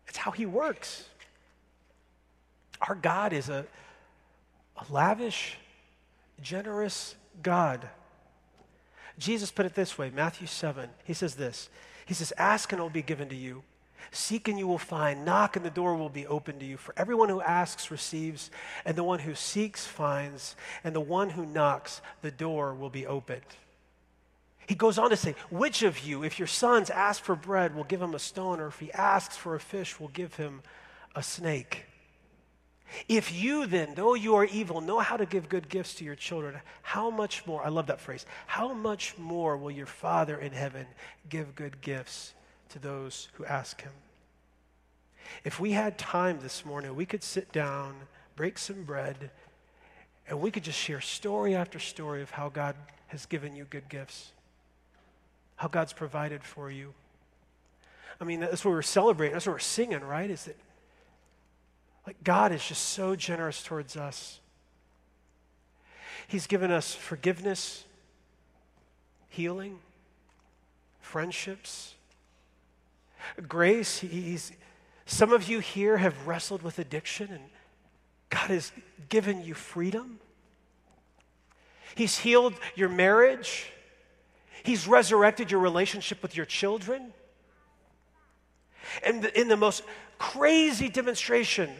It's 0.08 0.18
how 0.18 0.32
he 0.32 0.44
works. 0.44 1.08
Our 2.88 2.96
God 2.96 3.32
is 3.32 3.48
a, 3.48 3.64
a 4.76 4.92
lavish, 4.92 5.56
generous 6.42 7.14
God. 7.44 7.88
Jesus 9.18 9.52
put 9.52 9.66
it 9.66 9.74
this 9.74 9.96
way 9.96 10.10
Matthew 10.10 10.48
7. 10.48 10.90
He 11.04 11.14
says 11.14 11.36
this 11.36 11.68
He 12.06 12.14
says, 12.14 12.32
Ask 12.36 12.72
and 12.72 12.80
it 12.80 12.82
will 12.82 12.90
be 12.90 13.02
given 13.02 13.28
to 13.28 13.36
you. 13.36 13.62
Seek 14.10 14.48
and 14.48 14.58
you 14.58 14.66
will 14.66 14.78
find. 14.78 15.24
Knock 15.24 15.56
and 15.56 15.64
the 15.64 15.70
door 15.70 15.96
will 15.96 16.08
be 16.08 16.26
open 16.26 16.58
to 16.58 16.64
you. 16.66 16.76
For 16.76 16.94
everyone 16.96 17.28
who 17.28 17.40
asks 17.40 17.90
receives, 17.90 18.50
and 18.84 18.96
the 18.96 19.04
one 19.04 19.20
who 19.20 19.34
seeks 19.34 19.86
finds, 19.86 20.56
and 20.84 20.94
the 20.94 21.00
one 21.00 21.30
who 21.30 21.46
knocks, 21.46 22.02
the 22.20 22.30
door 22.30 22.74
will 22.74 22.90
be 22.90 23.06
opened. 23.06 23.42
He 24.66 24.74
goes 24.74 24.98
on 24.98 25.10
to 25.10 25.16
say, 25.16 25.34
Which 25.50 25.82
of 25.82 26.00
you, 26.00 26.24
if 26.24 26.38
your 26.38 26.48
sons 26.48 26.90
ask 26.90 27.22
for 27.22 27.34
bread, 27.34 27.74
will 27.74 27.84
give 27.84 28.02
him 28.02 28.14
a 28.14 28.18
stone, 28.18 28.60
or 28.60 28.68
if 28.68 28.78
he 28.78 28.92
asks 28.92 29.36
for 29.36 29.54
a 29.54 29.60
fish, 29.60 29.98
will 29.98 30.08
give 30.08 30.34
him 30.34 30.62
a 31.14 31.22
snake? 31.22 31.86
If 33.08 33.32
you 33.32 33.66
then, 33.66 33.94
though 33.94 34.14
you 34.14 34.34
are 34.34 34.44
evil, 34.44 34.80
know 34.80 34.98
how 34.98 35.16
to 35.16 35.26
give 35.26 35.48
good 35.48 35.68
gifts 35.68 35.94
to 35.94 36.04
your 36.04 36.14
children, 36.14 36.60
how 36.82 37.10
much 37.10 37.46
more, 37.46 37.64
I 37.64 37.68
love 37.68 37.86
that 37.86 38.00
phrase, 38.00 38.26
how 38.46 38.74
much 38.74 39.16
more 39.16 39.56
will 39.56 39.70
your 39.70 39.86
Father 39.86 40.38
in 40.38 40.52
heaven 40.52 40.86
give 41.28 41.54
good 41.54 41.80
gifts 41.80 42.34
to 42.72 42.78
those 42.78 43.28
who 43.34 43.44
ask 43.44 43.80
him? 43.82 43.92
If 45.44 45.60
we 45.60 45.72
had 45.72 45.98
time 45.98 46.38
this 46.42 46.64
morning, 46.64 46.94
we 46.94 47.06
could 47.06 47.22
sit 47.22 47.52
down, 47.52 47.94
break 48.36 48.58
some 48.58 48.84
bread, 48.84 49.30
and 50.28 50.40
we 50.40 50.50
could 50.50 50.64
just 50.64 50.78
share 50.78 51.00
story 51.00 51.54
after 51.54 51.78
story 51.78 52.22
of 52.22 52.30
how 52.30 52.48
God 52.48 52.74
has 53.08 53.26
given 53.26 53.54
you 53.54 53.64
good 53.64 53.88
gifts, 53.88 54.32
how 55.56 55.68
God's 55.68 55.92
provided 55.92 56.42
for 56.44 56.70
you. 56.70 56.94
I 58.20 58.24
mean, 58.24 58.40
that's 58.40 58.64
what 58.64 58.70
we're 58.72 58.82
celebrating, 58.82 59.32
that's 59.32 59.46
what 59.46 59.54
we're 59.54 59.58
singing, 59.58 60.00
right? 60.00 60.30
Is 60.30 60.44
that 60.44 60.56
like 62.06 62.22
God 62.24 62.52
is 62.52 62.66
just 62.66 62.82
so 62.90 63.14
generous 63.14 63.62
towards 63.62 63.96
us. 63.96 64.40
He's 66.26 66.46
given 66.46 66.70
us 66.70 66.94
forgiveness, 66.94 67.84
healing, 69.28 69.78
friendships, 71.00 71.94
grace. 73.48 74.00
He's, 74.00 74.52
some 75.06 75.32
of 75.32 75.48
you 75.48 75.60
here 75.60 75.96
have 75.98 76.26
wrestled 76.26 76.62
with 76.62 76.78
addiction, 76.78 77.28
and 77.30 77.44
God 78.30 78.50
has 78.50 78.72
given 79.08 79.44
you 79.44 79.54
freedom. 79.54 80.18
He's 81.94 82.18
healed 82.18 82.54
your 82.74 82.88
marriage. 82.88 83.70
He's 84.62 84.86
resurrected 84.86 85.50
your 85.50 85.60
relationship 85.60 86.22
with 86.22 86.36
your 86.36 86.46
children. 86.46 87.12
And 89.04 89.24
in 89.26 89.48
the 89.48 89.56
most 89.56 89.82
crazy 90.18 90.88
demonstration 90.88 91.70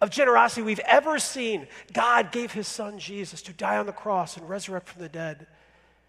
of 0.00 0.10
generosity 0.10 0.62
we've 0.62 0.78
ever 0.80 1.18
seen, 1.18 1.66
God 1.92 2.30
gave 2.30 2.52
his 2.52 2.68
son 2.68 2.98
Jesus 2.98 3.42
to 3.42 3.52
die 3.52 3.78
on 3.78 3.86
the 3.86 3.92
cross 3.92 4.36
and 4.36 4.48
resurrect 4.48 4.88
from 4.88 5.02
the 5.02 5.08
dead 5.08 5.46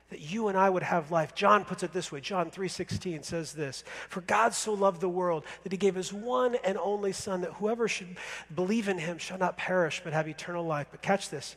that 0.09 0.19
you 0.19 0.47
and 0.47 0.57
I 0.57 0.69
would 0.69 0.83
have 0.83 1.11
life. 1.11 1.35
John 1.35 1.65
puts 1.65 1.83
it 1.83 1.93
this 1.93 2.11
way. 2.11 2.19
John 2.19 2.49
3:16 2.49 3.23
says 3.23 3.53
this, 3.53 3.83
"For 4.07 4.21
God 4.21 4.53
so 4.53 4.73
loved 4.73 5.01
the 5.01 5.09
world 5.09 5.45
that 5.63 5.71
he 5.71 5.77
gave 5.77 5.95
his 5.95 6.11
one 6.11 6.55
and 6.55 6.77
only 6.77 7.11
son 7.11 7.41
that 7.41 7.53
whoever 7.53 7.87
should 7.87 8.17
believe 8.53 8.87
in 8.87 8.97
him 8.97 9.17
shall 9.17 9.37
not 9.37 9.57
perish 9.57 10.01
but 10.03 10.13
have 10.13 10.27
eternal 10.27 10.65
life." 10.65 10.87
But 10.91 11.01
catch 11.01 11.29
this. 11.29 11.55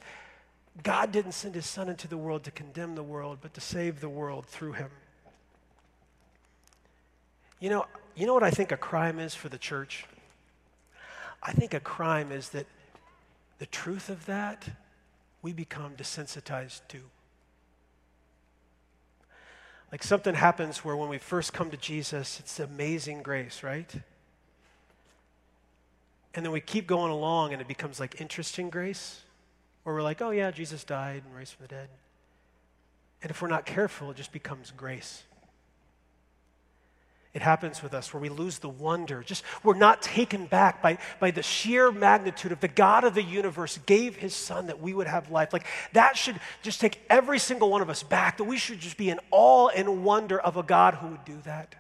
God 0.82 1.12
didn't 1.12 1.32
send 1.32 1.54
his 1.54 1.66
son 1.66 1.88
into 1.88 2.08
the 2.08 2.16
world 2.16 2.44
to 2.44 2.50
condemn 2.50 2.94
the 2.94 3.02
world, 3.02 3.38
but 3.40 3.54
to 3.54 3.60
save 3.60 4.00
the 4.00 4.08
world 4.08 4.46
through 4.46 4.72
him. 4.72 4.90
You 7.58 7.70
know, 7.70 7.86
you 8.14 8.26
know 8.26 8.34
what 8.34 8.42
I 8.42 8.50
think 8.50 8.72
a 8.72 8.76
crime 8.76 9.18
is 9.18 9.34
for 9.34 9.48
the 9.48 9.58
church? 9.58 10.06
I 11.42 11.52
think 11.52 11.74
a 11.74 11.80
crime 11.80 12.32
is 12.32 12.50
that 12.50 12.66
the 13.58 13.66
truth 13.66 14.08
of 14.08 14.26
that 14.26 14.68
we 15.42 15.52
become 15.52 15.96
desensitized 15.96 16.82
to. 16.88 17.10
Like 19.92 20.02
something 20.02 20.35
happens 20.35 20.78
where 20.78 20.96
when 20.96 21.11
we 21.11 21.18
first 21.18 21.52
come 21.52 21.70
to 21.70 21.76
Jesus, 21.76 22.40
it's 22.40 22.59
amazing 22.59 23.22
grace, 23.22 23.62
right? 23.62 23.94
And 26.35 26.44
then 26.44 26.50
we 26.50 26.62
keep 26.62 26.87
going 26.87 27.12
along 27.12 27.52
and 27.52 27.61
it 27.61 27.68
becomes 27.68 28.00
like 28.00 28.18
interesting 28.18 28.70
grace, 28.70 29.20
where 29.85 29.94
we're 29.94 30.02
like, 30.02 30.22
oh 30.22 30.31
yeah, 30.31 30.50
Jesus 30.50 30.83
died 30.83 31.22
and 31.26 31.37
raised 31.37 31.52
from 31.52 31.66
the 31.66 31.74
dead. 31.74 31.88
And 33.20 33.31
if 33.31 33.42
we're 33.42 33.48
not 33.48 33.66
careful, 33.66 34.11
it 34.11 34.16
just 34.16 34.33
becomes 34.33 34.72
grace. 34.74 35.24
It 37.34 37.40
happens 37.40 37.82
with 37.82 37.94
us 37.94 38.12
where 38.12 38.20
we 38.20 38.28
lose 38.28 38.58
the 38.58 38.68
wonder. 38.68 39.22
Just 39.22 39.42
we're 39.62 39.74
not 39.74 40.02
taken 40.02 40.44
back 40.44 40.82
by, 40.82 40.98
by 41.18 41.30
the 41.30 41.42
sheer 41.42 41.90
magnitude 41.90 42.52
of 42.52 42.60
the 42.60 42.68
God 42.68 43.04
of 43.04 43.14
the 43.14 43.22
universe 43.22 43.78
gave 43.86 44.16
his 44.16 44.34
son 44.34 44.66
that 44.66 44.80
we 44.80 44.92
would 44.92 45.06
have 45.06 45.30
life. 45.30 45.50
Like 45.52 45.66
that 45.94 46.16
should 46.16 46.38
just 46.60 46.78
take 46.78 47.00
every 47.08 47.38
single 47.38 47.70
one 47.70 47.80
of 47.80 47.88
us 47.88 48.02
back, 48.02 48.36
that 48.36 48.44
we 48.44 48.58
should 48.58 48.80
just 48.80 48.98
be 48.98 49.08
in 49.08 49.18
awe 49.30 49.68
and 49.68 50.04
wonder 50.04 50.38
of 50.38 50.58
a 50.58 50.62
God 50.62 50.94
who 50.94 51.08
would 51.08 51.24
do 51.24 51.38
that, 51.44 51.74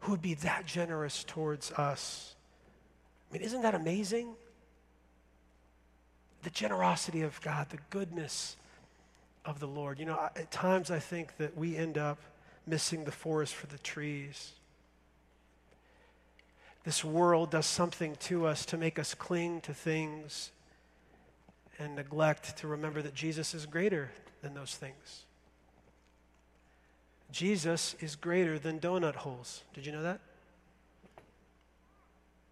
who 0.00 0.12
would 0.12 0.22
be 0.22 0.34
that 0.34 0.66
generous 0.66 1.22
towards 1.22 1.70
us. 1.72 2.34
I 3.30 3.34
mean, 3.34 3.42
isn't 3.42 3.62
that 3.62 3.76
amazing? 3.76 4.34
The 6.42 6.50
generosity 6.50 7.22
of 7.22 7.40
God, 7.42 7.70
the 7.70 7.78
goodness 7.90 8.56
of 9.44 9.60
the 9.60 9.68
Lord. 9.68 10.00
You 10.00 10.06
know, 10.06 10.18
at 10.34 10.50
times 10.50 10.90
I 10.90 10.98
think 10.98 11.36
that 11.36 11.56
we 11.56 11.76
end 11.76 11.96
up 11.96 12.18
missing 12.66 13.04
the 13.04 13.12
forest 13.12 13.54
for 13.54 13.66
the 13.66 13.78
trees. 13.78 14.52
This 16.84 17.04
world 17.04 17.50
does 17.50 17.66
something 17.66 18.16
to 18.20 18.46
us 18.46 18.64
to 18.66 18.76
make 18.76 18.98
us 18.98 19.14
cling 19.14 19.60
to 19.62 19.74
things 19.74 20.50
and 21.78 21.96
neglect 21.96 22.56
to 22.58 22.66
remember 22.66 23.02
that 23.02 23.14
Jesus 23.14 23.54
is 23.54 23.66
greater 23.66 24.10
than 24.42 24.54
those 24.54 24.74
things. 24.74 25.24
Jesus 27.30 27.94
is 28.00 28.16
greater 28.16 28.58
than 28.58 28.80
donut 28.80 29.14
holes. 29.14 29.62
Did 29.74 29.86
you 29.86 29.92
know 29.92 30.02
that? 30.02 30.20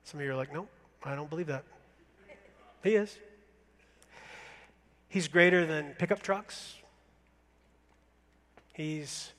Some 0.04 0.20
of 0.20 0.26
you 0.26 0.32
are 0.32 0.36
like, 0.36 0.52
no, 0.52 0.68
I 1.04 1.14
don't 1.14 1.28
believe 1.28 1.48
that. 1.48 1.64
He 2.82 2.94
is. 2.94 3.18
He's 5.08 5.26
greater 5.26 5.66
than 5.66 5.94
pickup 5.98 6.22
trucks. 6.22 6.76
He's 8.72 9.32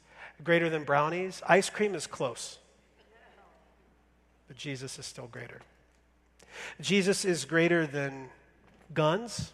greater 0.43 0.69
than 0.69 0.83
brownies. 0.83 1.41
Ice 1.47 1.69
cream 1.69 1.95
is 1.95 2.07
close, 2.07 2.57
but 4.47 4.57
Jesus 4.57 4.97
is 4.99 5.05
still 5.05 5.27
greater. 5.27 5.61
Jesus 6.81 7.25
is 7.25 7.45
greater 7.45 7.85
than 7.85 8.29
guns, 8.93 9.51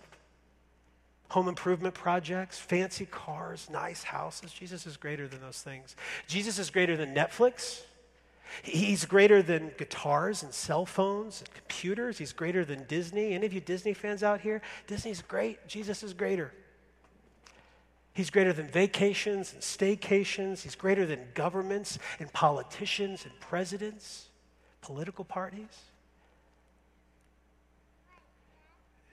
home 1.29 1.47
improvement 1.47 1.93
projects, 1.93 2.57
fancy 2.57 3.05
cars, 3.05 3.67
nice 3.71 4.03
houses. 4.03 4.51
Jesus 4.51 4.85
is 4.85 4.97
greater 4.97 5.27
than 5.27 5.41
those 5.41 5.61
things. 5.61 5.95
Jesus 6.27 6.59
is 6.59 6.69
greater 6.69 6.95
than 6.95 7.13
Netflix. 7.13 7.81
He's 8.63 9.05
greater 9.05 9.41
than 9.41 9.71
guitars 9.77 10.43
and 10.43 10.53
cell 10.53 10.85
phones 10.85 11.41
and 11.41 11.53
computers. 11.53 12.17
He's 12.17 12.31
greater 12.31 12.63
than 12.63 12.85
Disney. 12.85 13.33
Any 13.33 13.45
of 13.45 13.53
you 13.53 13.59
Disney 13.59 13.93
fans 13.93 14.23
out 14.23 14.41
here? 14.41 14.61
Disney's 14.87 15.21
great. 15.21 15.67
Jesus 15.67 16.03
is 16.03 16.13
greater. 16.13 16.53
He's 18.15 18.29
greater 18.29 18.53
than 18.53 18.67
vacations 18.67 19.51
and 19.51 19.61
staycations. 19.61 20.61
He's 20.61 20.75
greater 20.75 21.05
than 21.05 21.19
governments 21.33 21.99
and 22.17 22.31
politicians 22.31 23.25
and 23.25 23.37
presidents, 23.41 24.29
political 24.81 25.25
parties. 25.25 25.91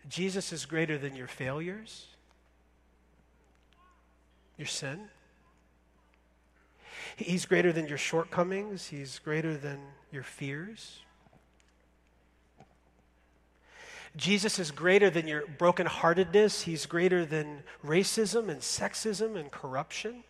Jesus 0.09 0.53
is 0.53 0.65
greater 0.67 0.99
than 0.99 1.17
your 1.17 1.27
failures, 1.27 2.07
your 4.57 4.69
sin. 4.69 5.09
He's 7.17 7.45
greater 7.45 7.73
than 7.73 7.89
your 7.89 7.99
shortcomings. 7.99 8.87
He's 8.87 9.19
greater 9.19 9.57
than 9.57 9.81
your 10.13 10.23
fears. 10.23 11.01
Jesus 14.17 14.59
is 14.59 14.71
greater 14.71 15.09
than 15.09 15.27
your 15.27 15.43
brokenheartedness. 15.43 16.63
He's 16.63 16.87
greater 16.87 17.25
than 17.25 17.63
racism 17.85 18.49
and 18.49 18.61
sexism 18.61 19.37
and 19.37 19.51
corruption. 19.51 20.25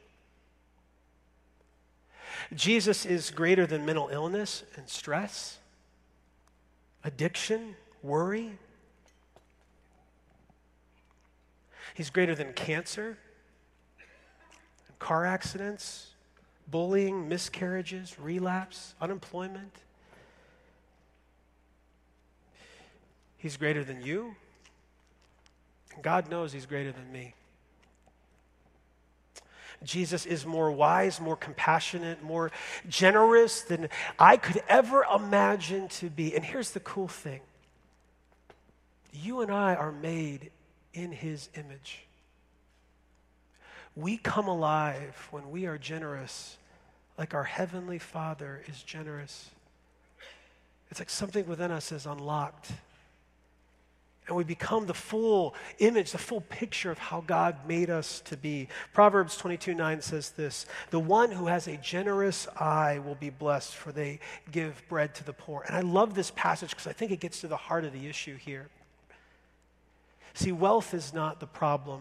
Jesus 2.55 3.05
is 3.05 3.31
greater 3.31 3.66
than 3.66 3.85
mental 3.85 4.09
illness 4.09 4.62
and 4.77 4.88
stress, 4.88 5.59
addiction, 7.05 7.75
worry. 8.03 8.59
He's 11.95 12.11
greater 12.11 12.35
than 12.35 12.53
cancer, 12.53 13.18
car 14.99 15.27
accidents, 15.27 16.12
bullying, 16.71 17.29
miscarriages, 17.29 18.18
relapse, 18.18 18.95
unemployment. 19.01 19.75
He's 23.42 23.57
greater 23.57 23.83
than 23.83 24.00
you. 24.02 24.37
God 26.00 26.31
knows 26.31 26.52
He's 26.52 26.64
greater 26.64 26.92
than 26.92 27.11
me. 27.11 27.35
Jesus 29.83 30.26
is 30.26 30.46
more 30.46 30.70
wise, 30.70 31.20
more 31.20 31.35
compassionate, 31.35 32.22
more 32.22 32.52
generous 32.88 33.62
than 33.62 33.88
I 34.16 34.37
could 34.37 34.62
ever 34.68 35.05
imagine 35.12 35.88
to 35.88 36.09
be. 36.09 36.37
And 36.37 36.44
here's 36.44 36.70
the 36.70 36.78
cool 36.78 37.09
thing 37.09 37.40
you 39.12 39.40
and 39.40 39.50
I 39.50 39.74
are 39.74 39.90
made 39.90 40.52
in 40.94 41.11
His 41.11 41.48
image. 41.57 42.05
We 43.96 44.18
come 44.18 44.46
alive 44.46 45.26
when 45.33 45.50
we 45.50 45.66
are 45.66 45.78
generous, 45.78 46.59
like 47.18 47.35
our 47.35 47.42
Heavenly 47.42 47.98
Father 47.98 48.62
is 48.68 48.81
generous. 48.85 49.50
It's 50.92 51.00
like 51.00 51.11
something 51.11 51.44
within 51.48 51.72
us 51.72 51.90
is 51.90 52.07
unlocked 52.07 52.70
And 54.28 54.37
we 54.37 54.44
become 54.44 54.87
the 54.87 54.94
full 54.94 55.54
image, 55.78 56.12
the 56.12 56.18
full 56.18 56.42
picture 56.42 56.92
of 56.92 56.98
how 56.98 57.22
God 57.22 57.66
made 57.66 57.90
us 57.90 58.20
to 58.26 58.37
be. 58.37 58.68
Proverbs 58.92 59.37
22 59.37 59.74
9 59.74 60.00
says 60.00 60.30
this 60.30 60.66
The 60.90 61.00
one 61.00 61.32
who 61.32 61.46
has 61.48 61.66
a 61.66 61.76
generous 61.76 62.46
eye 62.56 63.00
will 63.04 63.16
be 63.16 63.30
blessed, 63.30 63.74
for 63.74 63.90
they 63.90 64.20
give 64.52 64.82
bread 64.88 65.14
to 65.16 65.24
the 65.24 65.32
poor. 65.32 65.64
And 65.66 65.76
I 65.76 65.80
love 65.80 66.14
this 66.14 66.30
passage 66.30 66.70
because 66.70 66.87
I 66.87 66.92
think 66.92 67.11
it 67.11 67.18
gets 67.18 67.40
to 67.40 67.48
the 67.48 67.56
heart 67.56 67.85
of 67.85 67.92
the 67.92 68.06
issue 68.06 68.37
here. 68.37 68.68
See, 70.35 70.52
wealth 70.52 70.94
is 70.94 71.12
not 71.12 71.40
the 71.40 71.46
problem. 71.46 72.00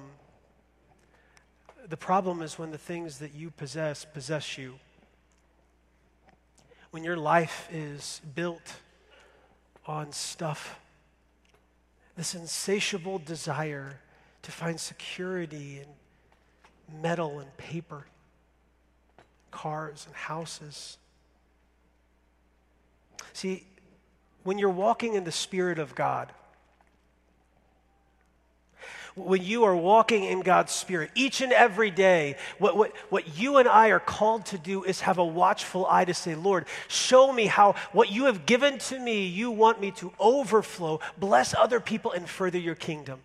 The 1.89 1.97
problem 1.97 2.43
is 2.43 2.59
when 2.59 2.69
the 2.69 2.77
things 2.77 3.17
that 3.17 3.33
you 3.33 3.49
possess 3.49 4.05
possess 4.05 4.59
you. 4.59 4.75
When 6.91 7.03
your 7.03 7.17
life 7.17 7.67
is 7.71 8.21
built 8.35 8.75
on 9.87 10.11
stuff 10.11 10.80
this 12.21 12.35
insatiable 12.35 13.17
desire 13.17 13.99
to 14.43 14.51
find 14.51 14.79
security 14.79 15.81
in 15.81 17.01
metal 17.01 17.39
and 17.39 17.57
paper, 17.57 18.05
cars 19.49 20.05
and 20.05 20.15
houses. 20.15 20.99
See, 23.33 23.65
when 24.43 24.59
you're 24.59 24.69
walking 24.69 25.15
in 25.15 25.23
the 25.23 25.31
Spirit 25.31 25.79
of 25.79 25.95
God, 25.95 26.31
when 29.15 29.43
you 29.43 29.63
are 29.63 29.75
walking 29.75 30.23
in 30.23 30.41
God's 30.41 30.71
Spirit, 30.71 31.11
each 31.15 31.41
and 31.41 31.51
every 31.51 31.91
day, 31.91 32.37
what, 32.59 32.77
what, 32.77 32.95
what 33.09 33.37
you 33.37 33.57
and 33.57 33.67
I 33.67 33.89
are 33.89 33.99
called 33.99 34.45
to 34.47 34.57
do 34.57 34.83
is 34.83 35.01
have 35.01 35.17
a 35.17 35.25
watchful 35.25 35.85
eye 35.89 36.05
to 36.05 36.13
say, 36.13 36.35
Lord, 36.35 36.65
show 36.87 37.31
me 37.31 37.45
how 37.45 37.75
what 37.91 38.11
you 38.11 38.25
have 38.25 38.45
given 38.45 38.77
to 38.79 38.99
me, 38.99 39.25
you 39.25 39.51
want 39.51 39.81
me 39.81 39.91
to 39.91 40.13
overflow, 40.19 40.99
bless 41.17 41.53
other 41.53 41.79
people, 41.79 42.11
and 42.11 42.27
further 42.27 42.59
your 42.59 42.75
kingdom. 42.75 43.19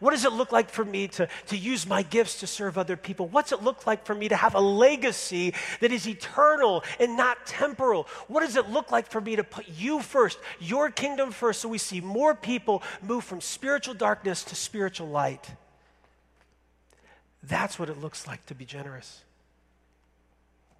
What 0.00 0.10
does 0.12 0.24
it 0.24 0.32
look 0.32 0.52
like 0.52 0.70
for 0.70 0.84
me 0.84 1.08
to, 1.08 1.28
to 1.46 1.56
use 1.56 1.86
my 1.86 2.02
gifts 2.02 2.40
to 2.40 2.46
serve 2.46 2.78
other 2.78 2.96
people? 2.96 3.28
What's 3.28 3.52
it 3.52 3.62
look 3.62 3.86
like 3.86 4.04
for 4.04 4.14
me 4.14 4.28
to 4.28 4.36
have 4.36 4.54
a 4.54 4.60
legacy 4.60 5.54
that 5.80 5.92
is 5.92 6.08
eternal 6.08 6.84
and 6.98 7.16
not 7.16 7.46
temporal? 7.46 8.08
What 8.28 8.40
does 8.40 8.56
it 8.56 8.68
look 8.68 8.90
like 8.90 9.08
for 9.08 9.20
me 9.20 9.36
to 9.36 9.44
put 9.44 9.68
you 9.68 10.00
first, 10.00 10.38
your 10.60 10.90
kingdom 10.90 11.30
first, 11.30 11.60
so 11.60 11.68
we 11.68 11.78
see 11.78 12.00
more 12.00 12.34
people 12.34 12.82
move 13.02 13.24
from 13.24 13.40
spiritual 13.40 13.94
darkness 13.94 14.44
to 14.44 14.54
spiritual 14.54 15.08
light? 15.08 15.50
That's 17.42 17.78
what 17.78 17.88
it 17.88 18.00
looks 18.00 18.26
like 18.26 18.44
to 18.46 18.54
be 18.54 18.64
generous. 18.64 19.22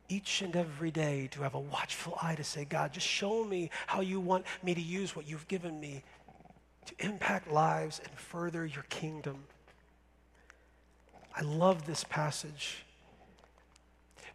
Each 0.08 0.42
and 0.42 0.54
every 0.54 0.90
day 0.90 1.28
to 1.32 1.42
have 1.42 1.54
a 1.54 1.60
watchful 1.60 2.18
eye 2.22 2.34
to 2.34 2.44
say, 2.44 2.64
God, 2.64 2.92
just 2.92 3.06
show 3.06 3.44
me 3.44 3.70
how 3.86 4.00
you 4.00 4.20
want 4.20 4.44
me 4.62 4.74
to 4.74 4.80
use 4.80 5.16
what 5.16 5.26
you've 5.26 5.48
given 5.48 5.80
me 5.80 6.02
to 6.86 6.94
impact 6.98 7.50
lives 7.50 8.00
and 8.04 8.12
further 8.18 8.66
your 8.66 8.84
kingdom. 8.84 9.44
I 11.34 11.42
love 11.42 11.86
this 11.86 12.04
passage 12.04 12.84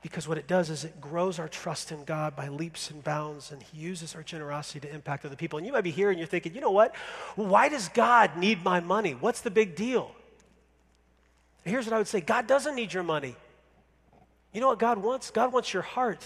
because 0.02 0.28
what 0.28 0.38
it 0.38 0.48
does 0.48 0.70
is 0.70 0.84
it 0.84 1.02
grows 1.02 1.40
our 1.40 1.48
trust 1.48 1.92
in 1.92 2.04
God 2.04 2.36
by 2.36 2.48
leaps 2.48 2.92
and 2.92 3.04
bounds, 3.04 3.52
and 3.52 3.62
He 3.62 3.80
uses 3.80 4.16
our 4.16 4.24
generosity 4.24 4.80
to 4.82 4.94
impact 4.94 5.26
other 5.26 5.36
people. 5.36 5.58
And 5.58 5.66
you 5.66 5.74
might 5.74 5.82
be 5.82 5.92
here 5.92 6.10
and 6.10 6.18
you're 6.18 6.28
thinking, 6.28 6.54
you 6.54 6.62
know 6.62 6.72
what? 6.72 6.96
Why 7.36 7.68
does 7.70 7.90
God 7.90 8.38
need 8.38 8.64
my 8.64 8.80
money? 8.80 9.14
What's 9.14 9.42
the 9.42 9.52
big 9.52 9.76
deal? 9.76 10.12
here's 11.66 11.86
what 11.86 11.94
I 11.94 11.98
would 11.98 12.08
say 12.08 12.22
God 12.22 12.48
doesn't 12.48 12.76
need 12.76 12.94
your 12.94 13.04
money. 13.04 13.36
You 14.54 14.62
know 14.62 14.70
what 14.70 14.80
God 14.80 14.98
wants? 15.00 15.32
God 15.32 15.52
wants 15.52 15.74
your 15.74 15.84
heart. 15.84 16.24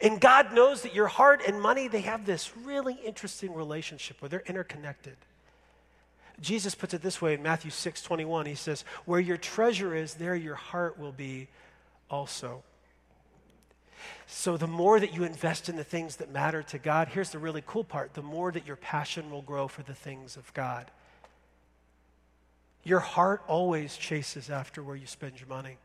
And 0.00 0.20
God 0.20 0.52
knows 0.52 0.82
that 0.82 0.94
your 0.94 1.06
heart 1.06 1.42
and 1.46 1.60
money, 1.60 1.88
they 1.88 2.00
have 2.02 2.26
this 2.26 2.56
really 2.56 2.94
interesting 3.04 3.54
relationship 3.54 4.20
where 4.20 4.28
they're 4.28 4.44
interconnected. 4.46 5.16
Jesus 6.40 6.74
puts 6.74 6.94
it 6.94 7.02
this 7.02 7.22
way 7.22 7.34
in 7.34 7.42
Matthew 7.42 7.70
6 7.70 8.02
21. 8.02 8.46
He 8.46 8.54
says, 8.54 8.84
Where 9.04 9.20
your 9.20 9.36
treasure 9.36 9.94
is, 9.94 10.14
there 10.14 10.34
your 10.34 10.56
heart 10.56 10.98
will 10.98 11.12
be 11.12 11.48
also. 12.10 12.62
So, 14.26 14.56
the 14.56 14.66
more 14.66 14.98
that 14.98 15.14
you 15.14 15.24
invest 15.24 15.68
in 15.68 15.76
the 15.76 15.84
things 15.84 16.16
that 16.16 16.32
matter 16.32 16.62
to 16.64 16.78
God, 16.78 17.08
here's 17.08 17.30
the 17.30 17.38
really 17.38 17.62
cool 17.66 17.84
part 17.84 18.14
the 18.14 18.22
more 18.22 18.50
that 18.52 18.66
your 18.66 18.76
passion 18.76 19.30
will 19.30 19.42
grow 19.42 19.68
for 19.68 19.82
the 19.82 19.94
things 19.94 20.36
of 20.36 20.52
God. 20.54 20.90
Your 22.82 23.00
heart 23.00 23.42
always 23.48 23.96
chases 23.96 24.50
after 24.50 24.82
where 24.82 24.96
you 24.96 25.06
spend 25.06 25.40
your 25.40 25.48
money. 25.48 25.78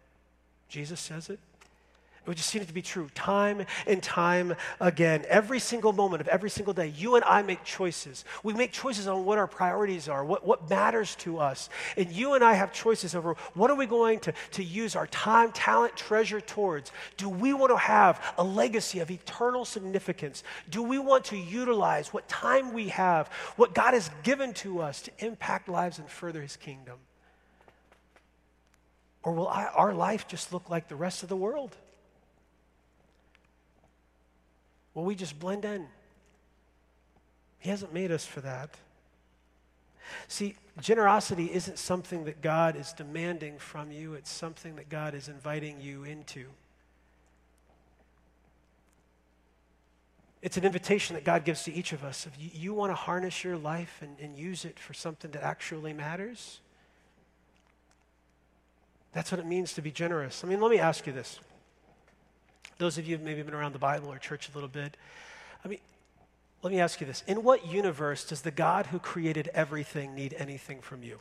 Jesus 0.67 0.99
says 0.99 1.29
it. 1.29 1.39
We 2.25 2.35
just 2.35 2.49
seen 2.49 2.61
it 2.61 2.67
to 2.67 2.73
be 2.73 2.81
true 2.81 3.09
time 3.15 3.65
and 3.87 4.03
time 4.03 4.55
again. 4.79 5.25
Every 5.27 5.59
single 5.59 5.93
moment 5.93 6.21
of 6.21 6.27
every 6.27 6.49
single 6.49 6.73
day, 6.73 6.87
you 6.87 7.15
and 7.15 7.23
I 7.23 7.41
make 7.41 7.63
choices. 7.63 8.25
We 8.43 8.53
make 8.53 8.71
choices 8.71 9.07
on 9.07 9.25
what 9.25 9.37
our 9.37 9.47
priorities 9.47 10.07
are, 10.07 10.23
what, 10.23 10.45
what 10.45 10.69
matters 10.69 11.15
to 11.17 11.39
us. 11.39 11.69
And 11.97 12.11
you 12.11 12.33
and 12.33 12.43
I 12.43 12.53
have 12.53 12.73
choices 12.73 13.15
over 13.15 13.35
what 13.53 13.71
are 13.71 13.75
we 13.75 13.85
going 13.85 14.19
to, 14.21 14.33
to 14.51 14.63
use 14.63 14.95
our 14.95 15.07
time, 15.07 15.51
talent, 15.53 15.95
treasure 15.95 16.41
towards. 16.41 16.91
Do 17.17 17.29
we 17.29 17.53
want 17.53 17.71
to 17.71 17.77
have 17.77 18.21
a 18.37 18.43
legacy 18.43 18.99
of 18.99 19.09
eternal 19.09 19.65
significance? 19.65 20.43
Do 20.69 20.83
we 20.83 20.99
want 20.99 21.25
to 21.25 21.37
utilize 21.37 22.13
what 22.13 22.27
time 22.27 22.73
we 22.73 22.89
have, 22.89 23.29
what 23.55 23.73
God 23.73 23.93
has 23.93 24.11
given 24.23 24.53
to 24.55 24.81
us 24.81 25.01
to 25.03 25.11
impact 25.19 25.69
lives 25.69 25.99
and 25.99 26.09
further 26.09 26.41
his 26.41 26.57
kingdom? 26.57 26.97
Or 29.23 29.33
will 29.33 29.47
I, 29.47 29.65
our 29.65 29.93
life 29.93 30.27
just 30.27 30.53
look 30.53 30.69
like 30.69 30.87
the 30.87 30.95
rest 30.95 31.23
of 31.23 31.29
the 31.29 31.35
world? 31.35 31.75
Well, 34.93 35.05
we 35.05 35.15
just 35.15 35.39
blend 35.39 35.65
in. 35.65 35.87
He 37.59 37.69
hasn't 37.69 37.93
made 37.93 38.11
us 38.11 38.25
for 38.25 38.41
that. 38.41 38.75
See, 40.27 40.55
generosity 40.81 41.51
isn't 41.53 41.77
something 41.77 42.25
that 42.25 42.41
God 42.41 42.75
is 42.75 42.93
demanding 42.93 43.59
from 43.59 43.91
you, 43.91 44.13
it's 44.13 44.31
something 44.31 44.75
that 44.77 44.89
God 44.89 45.13
is 45.13 45.27
inviting 45.27 45.79
you 45.81 46.03
into. 46.03 46.45
It's 50.41 50.55
an 50.55 50.63
invitation 50.63 51.15
that 51.15 51.25
God 51.25 51.43
gives 51.43 51.63
to 51.63 51.73
each 51.73 51.91
of 51.91 52.03
us. 52.03 52.25
If 52.25 52.41
you, 52.41 52.49
you 52.53 52.73
want 52.73 52.91
to 52.91 52.95
harness 52.95 53.43
your 53.43 53.57
life 53.57 53.99
and, 54.01 54.17
and 54.21 54.37
use 54.37 54.63
it 54.63 54.79
for 54.79 54.93
something 54.93 55.31
that 55.31 55.43
actually 55.43 55.91
matters, 55.91 56.61
that's 59.11 59.31
what 59.31 59.39
it 59.39 59.45
means 59.45 59.73
to 59.73 59.81
be 59.81 59.91
generous. 59.91 60.43
I 60.43 60.47
mean, 60.47 60.61
let 60.61 60.71
me 60.71 60.79
ask 60.79 61.05
you 61.05 61.11
this. 61.11 61.39
Those 62.79 62.97
of 62.97 63.05
you 63.05 63.17
who've 63.17 63.25
maybe 63.25 63.43
been 63.43 63.53
around 63.53 63.73
the 63.73 63.79
Bible 63.79 64.11
or 64.11 64.17
church 64.17 64.49
a 64.49 64.53
little 64.53 64.69
bit, 64.69 64.97
I 65.63 65.67
mean, 65.67 65.79
let 66.63 66.71
me 66.73 66.79
ask 66.79 66.99
you 66.99 67.05
this. 67.05 67.23
In 67.27 67.43
what 67.43 67.67
universe 67.67 68.23
does 68.23 68.41
the 68.41 68.51
God 68.51 68.87
who 68.87 68.99
created 68.99 69.49
everything 69.53 70.15
need 70.15 70.33
anything 70.37 70.79
from 70.79 71.03
you? 71.03 71.19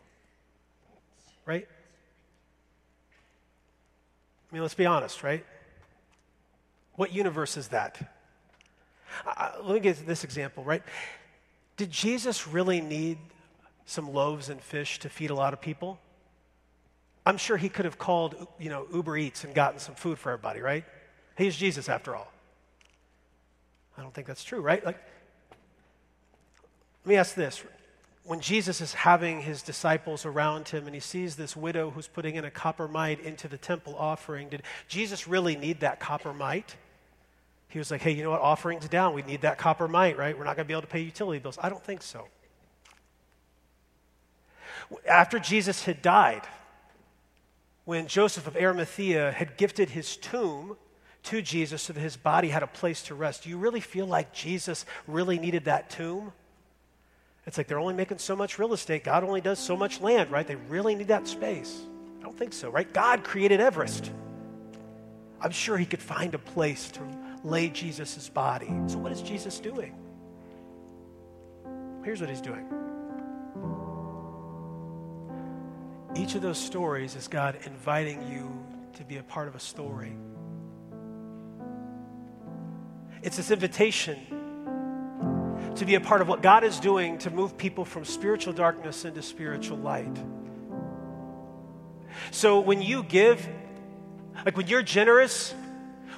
Right? 1.45 1.67
I 4.51 4.55
mean, 4.55 4.63
let's 4.63 4.75
be 4.75 4.87
honest, 4.87 5.23
right? 5.23 5.45
What 6.95 7.13
universe 7.13 7.57
is 7.57 7.69
that? 7.69 8.13
Uh, 9.27 9.51
let 9.63 9.75
me 9.75 9.81
give 9.81 10.07
this 10.07 10.23
example, 10.23 10.63
right? 10.63 10.83
Did 11.77 11.91
Jesus 11.91 12.47
really 12.47 12.81
need 12.81 13.19
some 13.85 14.13
loaves 14.13 14.49
and 14.49 14.61
fish 14.61 15.01
to 15.01 15.09
feed 15.09 15.31
a 15.31 15.35
lot 15.35 15.53
of 15.53 15.61
people? 15.61 15.99
I'm 17.27 17.37
sure 17.37 17.57
he 17.57 17.69
could 17.69 17.85
have 17.85 17.99
called, 17.99 18.47
you 18.61 18.71
know, 18.71 18.87
Uber 18.93 19.17
Eats 19.17 19.45
and 19.45 19.55
gotten 19.55 19.81
some 19.81 19.95
food 19.97 20.19
for 20.19 20.31
everybody, 20.31 20.61
right? 20.61 20.85
He's 21.39 21.57
Jesus 21.57 21.89
after 21.89 22.17
all. 22.17 22.31
I 23.97 24.03
don't 24.03 24.13
think 24.13 24.27
that's 24.27 24.43
true, 24.43 24.61
right? 24.61 24.85
Like, 24.85 24.99
let 27.05 27.11
me 27.11 27.17
ask 27.17 27.37
this. 27.37 27.63
When 28.25 28.41
Jesus 28.41 28.81
is 28.81 28.93
having 28.93 29.41
his 29.41 29.63
disciples 29.63 30.27
around 30.27 30.69
him 30.69 30.87
and 30.87 30.95
he 30.95 31.01
sees 31.01 31.37
this 31.37 31.57
widow 31.57 31.91
who's 31.91 32.09
putting 32.09 32.35
in 32.35 32.45
a 32.45 32.51
copper 32.51 32.89
mite 32.89 33.21
into 33.21 33.47
the 33.47 33.57
temple 33.57 33.95
offering, 33.97 34.49
did 34.49 34.65
Jesus 34.89 35.29
really 35.29 35.55
need 35.55 35.81
that 35.81 36.01
copper 36.01 36.35
mite? 36.35 36.75
He 37.69 37.79
was 37.79 37.93
like, 37.93 38.01
hey, 38.01 38.11
you 38.11 38.25
know 38.25 38.31
what? 38.31 38.41
Offering's 38.41 38.89
down. 38.89 39.15
We 39.15 39.23
need 39.23 39.43
that 39.43 39.59
copper 39.59 39.87
mite, 39.87 40.19
right? 40.19 40.37
We're 40.37 40.45
not 40.45 40.57
going 40.57 40.67
to 40.67 40.69
be 40.69 40.75
able 40.75 40.83
to 40.83 40.89
pay 40.89 41.01
utility 41.01 41.39
bills. 41.39 41.59
I 41.63 41.69
don't 41.69 41.85
think 41.85 42.03
so. 42.03 42.27
After 45.09 45.39
Jesus 45.39 45.85
had 45.85 46.03
died, 46.03 46.43
when 47.85 48.09
Joseph 48.09 48.49
of 48.49 48.57
Arimathea 48.57 49.31
had 49.33 49.57
gifted 49.57 49.91
his 49.91 50.17
tomb 50.17 50.77
to 51.29 51.43
Jesus 51.43 51.83
so 51.83 51.93
that 51.93 52.01
his 52.01 52.17
body 52.17 52.49
had 52.49 52.63
a 52.63 52.67
place 52.67 53.03
to 53.03 53.15
rest. 53.15 53.45
Do 53.45 53.51
you 53.51 53.59
really 53.59 53.81
feel 53.81 54.07
like 54.07 54.33
Jesus 54.33 54.87
really 55.07 55.39
needed 55.39 55.67
that 55.67 55.91
tomb? 55.91 56.33
It's 57.47 57.59
like 57.59 57.67
they're 57.67 57.79
only 57.79 57.95
making 57.95 58.19
so 58.19 58.35
much 58.35 58.59
real 58.59 58.73
estate. 58.73 59.05
God 59.05 59.25
only 59.25 59.43
does 59.43 59.59
so 59.59 59.77
much 59.77 60.01
land, 60.01 60.31
right? 60.31 60.47
They 60.47 60.57
really 60.57 60.95
need 60.95 61.09
that 61.09 61.29
space. 61.29 61.83
I 62.19 62.23
don't 62.23 62.37
think 62.37 62.55
so, 62.55 62.71
right? 62.71 62.91
God 62.91 63.25
created 63.25 63.61
Everest. 63.61 64.11
I'm 65.41 65.51
sure 65.51 65.77
he 65.77 65.85
could 65.85 66.03
find 66.03 66.35
a 66.35 66.39
place 66.39 66.91
to 66.93 67.01
lay 67.45 67.69
Jesus' 67.69 68.29
body. 68.31 68.73
So, 68.87 68.99
what 68.99 69.13
is 69.13 69.21
Jesus 69.23 69.61
doing? 69.61 69.95
Here's 72.05 72.21
what 72.21 72.31
he's 72.31 72.41
doing. 72.41 72.67
Each 76.17 76.35
of 76.35 76.43
those 76.43 76.59
stories 76.59 77.17
is 77.17 77.29
God 77.29 77.59
inviting 77.67 78.27
you 78.31 78.51
to 78.95 79.05
be 79.05 79.19
a 79.19 79.23
part 79.23 79.47
of 79.47 79.55
a 79.55 79.61
story. 79.61 80.13
It's 83.23 83.37
this 83.37 83.51
invitation 83.51 84.17
to 85.77 85.85
be 85.85 85.95
a 85.95 86.01
part 86.01 86.21
of 86.21 86.29
what 86.29 86.43
God 86.43 86.65
is 86.65 86.81
doing 86.81 87.19
to 87.19 87.31
move 87.31 87.57
people 87.57 87.85
from 87.85 88.05
spiritual 88.05 88.53
darkness 88.53 89.05
into 89.05 89.23
spiritual 89.23 89.79
light. 89.79 90.17
So 92.31 92.61
when 92.61 92.83
you 92.83 93.03
give, 93.03 93.47
like 94.45 94.57
when 94.57 94.67
you're 94.67 94.83
generous, 94.83 95.55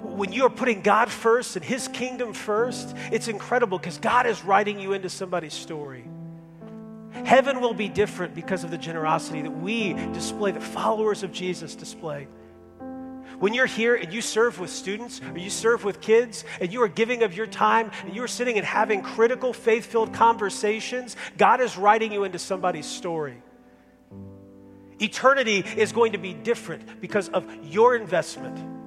when 0.00 0.32
you 0.32 0.46
are 0.46 0.50
putting 0.50 0.80
God 0.80 1.10
first 1.10 1.56
and 1.56 1.64
His 1.64 1.88
kingdom 1.88 2.32
first, 2.32 2.96
it's 3.12 3.28
incredible 3.28 3.78
because 3.78 3.98
God 3.98 4.26
is 4.26 4.42
writing 4.44 4.80
you 4.80 4.92
into 4.94 5.10
somebody's 5.10 5.54
story. 5.54 6.04
Heaven 7.24 7.60
will 7.60 7.74
be 7.74 7.88
different 7.88 8.34
because 8.34 8.64
of 8.64 8.70
the 8.70 8.78
generosity 8.78 9.42
that 9.42 9.50
we 9.50 9.94
display, 10.12 10.52
the 10.52 10.60
followers 10.60 11.22
of 11.22 11.32
Jesus 11.32 11.74
display. 11.74 12.28
When 13.40 13.54
you're 13.54 13.66
here 13.66 13.94
and 13.94 14.12
you 14.12 14.20
serve 14.20 14.60
with 14.60 14.68
students 14.68 15.20
or 15.22 15.38
you 15.38 15.48
serve 15.48 15.82
with 15.82 16.02
kids 16.02 16.44
and 16.60 16.70
you 16.70 16.82
are 16.82 16.88
giving 16.88 17.22
of 17.22 17.34
your 17.34 17.46
time 17.46 17.90
and 18.04 18.14
you 18.14 18.22
are 18.22 18.28
sitting 18.28 18.58
and 18.58 18.66
having 18.66 19.00
critical, 19.00 19.54
faith 19.54 19.86
filled 19.86 20.12
conversations, 20.12 21.16
God 21.38 21.62
is 21.62 21.78
writing 21.78 22.12
you 22.12 22.24
into 22.24 22.38
somebody's 22.38 22.84
story. 22.84 23.42
Eternity 25.00 25.64
is 25.76 25.90
going 25.92 26.12
to 26.12 26.18
be 26.18 26.34
different 26.34 27.00
because 27.00 27.30
of 27.30 27.46
your 27.64 27.96
investment. 27.96 28.79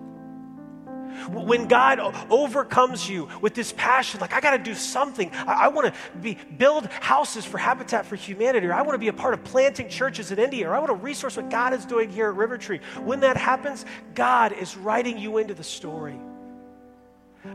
When 1.30 1.68
God 1.68 2.00
overcomes 2.30 3.10
you 3.10 3.30
with 3.42 3.54
this 3.54 3.74
passion, 3.76 4.20
like, 4.20 4.34
I 4.34 4.42
got 4.42 4.52
to 4.52 4.64
do 4.64 4.76
something. 4.76 5.32
I, 5.34 5.66
I 5.66 5.68
want 5.70 5.94
to 5.94 6.36
build 6.58 6.88
houses 6.88 7.46
for 7.46 7.58
Habitat 7.58 8.06
for 8.06 8.16
Humanity, 8.16 8.68
or 8.68 8.74
I 8.74 8.82
want 8.82 8.94
to 8.96 9.00
be 9.00 9.08
a 9.08 9.14
part 9.14 9.34
of 9.34 9.44
planting 9.44 9.90
churches 9.90 10.32
in 10.32 10.40
India, 10.40 10.70
or 10.70 10.76
I 10.76 10.80
want 10.80 10.90
to 10.90 10.96
resource 10.96 11.38
what 11.38 11.50
God 11.50 11.74
is 11.74 11.86
doing 11.86 12.10
here 12.10 12.28
at 12.28 12.36
River 12.36 12.58
Tree. 12.58 12.80
When 13.04 13.22
that 13.22 13.38
happens, 13.38 13.86
God 14.16 14.52
is 14.54 14.76
writing 14.78 15.18
you 15.18 15.38
into 15.38 15.54
the 15.54 15.64
story. 15.64 16.20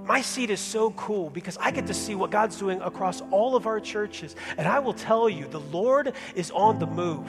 My 0.03 0.21
seat 0.21 0.51
is 0.51 0.61
so 0.61 0.91
cool 0.93 1.31
because 1.31 1.57
I 1.59 1.71
get 1.71 1.87
to 1.87 1.95
see 1.95 2.15
what 2.15 2.31
God's 2.31 2.59
doing 2.59 2.81
across 2.83 3.23
all 3.31 3.57
of 3.57 3.67
our 3.67 3.81
churches. 3.81 4.37
And 4.59 4.69
I 4.69 4.81
will 4.81 4.93
tell 4.93 5.29
you, 5.29 5.47
the 5.49 5.61
Lord 5.61 6.13
is 6.35 6.51
on 6.51 6.79
the 6.79 6.87
move. 6.87 7.27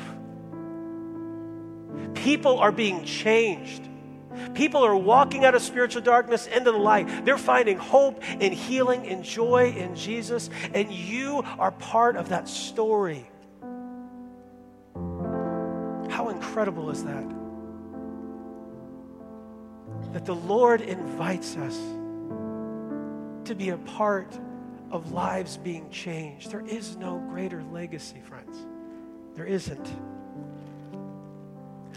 People 2.15 2.59
are 2.59 2.71
being 2.71 3.05
changed. 3.05 3.88
People 4.53 4.83
are 4.85 4.95
walking 4.95 5.45
out 5.45 5.55
of 5.55 5.61
spiritual 5.61 6.01
darkness 6.01 6.47
into 6.47 6.71
the 6.71 6.77
light. 6.77 7.25
They're 7.25 7.37
finding 7.37 7.77
hope 7.77 8.21
and 8.23 8.53
healing 8.53 9.07
and 9.07 9.23
joy 9.23 9.73
in 9.75 9.95
Jesus, 9.95 10.49
and 10.73 10.91
you 10.91 11.43
are 11.57 11.71
part 11.71 12.15
of 12.15 12.29
that 12.29 12.47
story. 12.47 13.29
How 16.09 16.29
incredible 16.29 16.89
is 16.89 17.03
that? 17.03 17.29
That 20.13 20.25
the 20.25 20.35
Lord 20.35 20.81
invites 20.81 21.55
us 21.57 21.77
to 23.45 23.55
be 23.55 23.69
a 23.69 23.77
part 23.77 24.37
of 24.91 25.11
lives 25.11 25.57
being 25.57 25.89
changed. 25.89 26.51
There 26.51 26.65
is 26.65 26.97
no 26.97 27.19
greater 27.29 27.63
legacy, 27.71 28.19
friends. 28.27 28.57
There 29.35 29.45
isn't. 29.45 29.87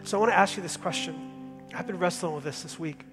So 0.04 0.18
I 0.18 0.20
want 0.20 0.32
to 0.32 0.36
ask 0.36 0.56
you 0.56 0.62
this 0.62 0.76
question. 0.76 1.31
I've 1.74 1.86
been 1.86 1.98
wrestling 1.98 2.34
with 2.34 2.44
this 2.44 2.62
this 2.62 2.78
week. 2.78 3.04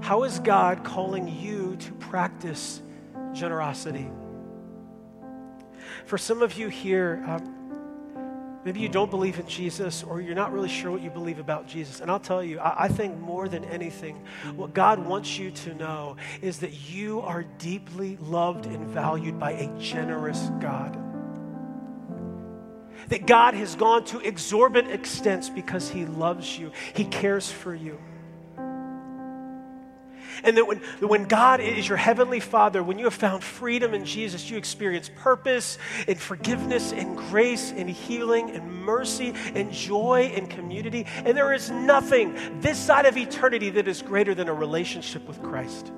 How 0.00 0.24
is 0.24 0.38
God 0.40 0.84
calling 0.84 1.28
you 1.28 1.76
to 1.76 1.92
practice 1.94 2.82
generosity? 3.32 4.08
For 6.06 6.18
some 6.18 6.42
of 6.42 6.54
you 6.54 6.68
here, 6.68 7.22
um, 7.26 8.60
maybe 8.64 8.80
you 8.80 8.88
don't 8.88 9.10
believe 9.10 9.38
in 9.38 9.46
Jesus 9.46 10.02
or 10.02 10.20
you're 10.20 10.34
not 10.34 10.52
really 10.52 10.68
sure 10.68 10.90
what 10.90 11.02
you 11.02 11.10
believe 11.10 11.38
about 11.38 11.68
Jesus. 11.68 12.00
And 12.00 12.10
I'll 12.10 12.20
tell 12.20 12.42
you, 12.42 12.58
I, 12.58 12.84
I 12.84 12.88
think 12.88 13.18
more 13.18 13.48
than 13.48 13.64
anything, 13.66 14.16
what 14.56 14.74
God 14.74 14.98
wants 14.98 15.38
you 15.38 15.50
to 15.50 15.74
know 15.74 16.16
is 16.42 16.58
that 16.60 16.90
you 16.90 17.20
are 17.20 17.44
deeply 17.58 18.16
loved 18.16 18.66
and 18.66 18.86
valued 18.86 19.38
by 19.38 19.52
a 19.52 19.78
generous 19.78 20.50
God 20.60 21.07
that 23.08 23.26
God 23.26 23.54
has 23.54 23.74
gone 23.74 24.04
to 24.06 24.20
exorbitant 24.20 24.92
extents 24.92 25.48
because 25.48 25.88
He 25.88 26.06
loves 26.06 26.58
you, 26.58 26.72
He 26.94 27.04
cares 27.04 27.50
for 27.50 27.74
you. 27.74 27.98
And 30.44 30.56
that 30.56 30.66
when, 30.66 30.80
that 31.00 31.06
when 31.06 31.24
God 31.24 31.60
is 31.60 31.88
your 31.88 31.96
heavenly 31.96 32.40
Father, 32.40 32.82
when 32.82 32.98
you 32.98 33.06
have 33.06 33.14
found 33.14 33.42
freedom 33.42 33.94
in 33.94 34.04
Jesus, 34.04 34.48
you 34.48 34.56
experience 34.56 35.10
purpose 35.16 35.78
and 36.06 36.18
forgiveness 36.18 36.92
and 36.92 37.16
grace 37.16 37.72
and 37.72 37.88
healing 37.90 38.50
and 38.50 38.84
mercy 38.84 39.34
and 39.54 39.72
joy 39.72 40.32
and 40.34 40.48
community. 40.48 41.06
And 41.24 41.36
there 41.36 41.52
is 41.52 41.70
nothing 41.70 42.60
this 42.60 42.78
side 42.78 43.06
of 43.06 43.16
eternity 43.16 43.70
that 43.70 43.88
is 43.88 44.02
greater 44.02 44.34
than 44.34 44.48
a 44.48 44.54
relationship 44.54 45.26
with 45.26 45.42
Christ. 45.42 45.90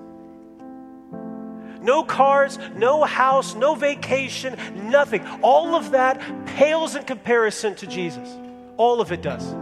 No 1.81 2.05
cars, 2.05 2.59
no 2.77 3.05
house, 3.05 3.55
no 3.55 3.75
vacation, 3.75 4.57
nothing. 4.90 5.27
All 5.43 5.75
of 5.75 5.93
that 5.93 6.21
pales 6.47 6.95
in 6.95 7.05
comparison 7.05 7.75
to 7.77 7.87
Jesus. 7.87 8.29
All 8.77 9.01
of 9.01 9.12
it 9.12 9.23
does. 9.23 9.55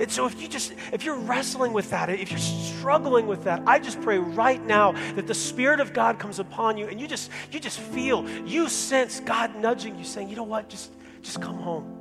And 0.00 0.10
so 0.10 0.26
if 0.26 0.40
you 0.40 0.48
just 0.48 0.72
if 0.92 1.04
you're 1.04 1.16
wrestling 1.16 1.72
with 1.72 1.90
that, 1.90 2.10
if 2.10 2.30
you're 2.30 2.38
struggling 2.38 3.26
with 3.26 3.44
that, 3.44 3.62
I 3.66 3.78
just 3.78 4.00
pray 4.02 4.18
right 4.18 4.62
now 4.64 4.92
that 5.14 5.26
the 5.26 5.34
spirit 5.34 5.80
of 5.80 5.92
God 5.92 6.18
comes 6.18 6.38
upon 6.38 6.76
you 6.76 6.86
and 6.86 7.00
you 7.00 7.06
just 7.06 7.30
you 7.50 7.58
just 7.58 7.80
feel, 7.80 8.28
you 8.46 8.68
sense 8.68 9.20
God 9.20 9.56
nudging 9.56 9.98
you 9.98 10.04
saying, 10.04 10.28
"You 10.28 10.36
know 10.36 10.42
what? 10.42 10.68
Just 10.68 10.92
just 11.22 11.40
come 11.40 11.58
home." 11.58 11.94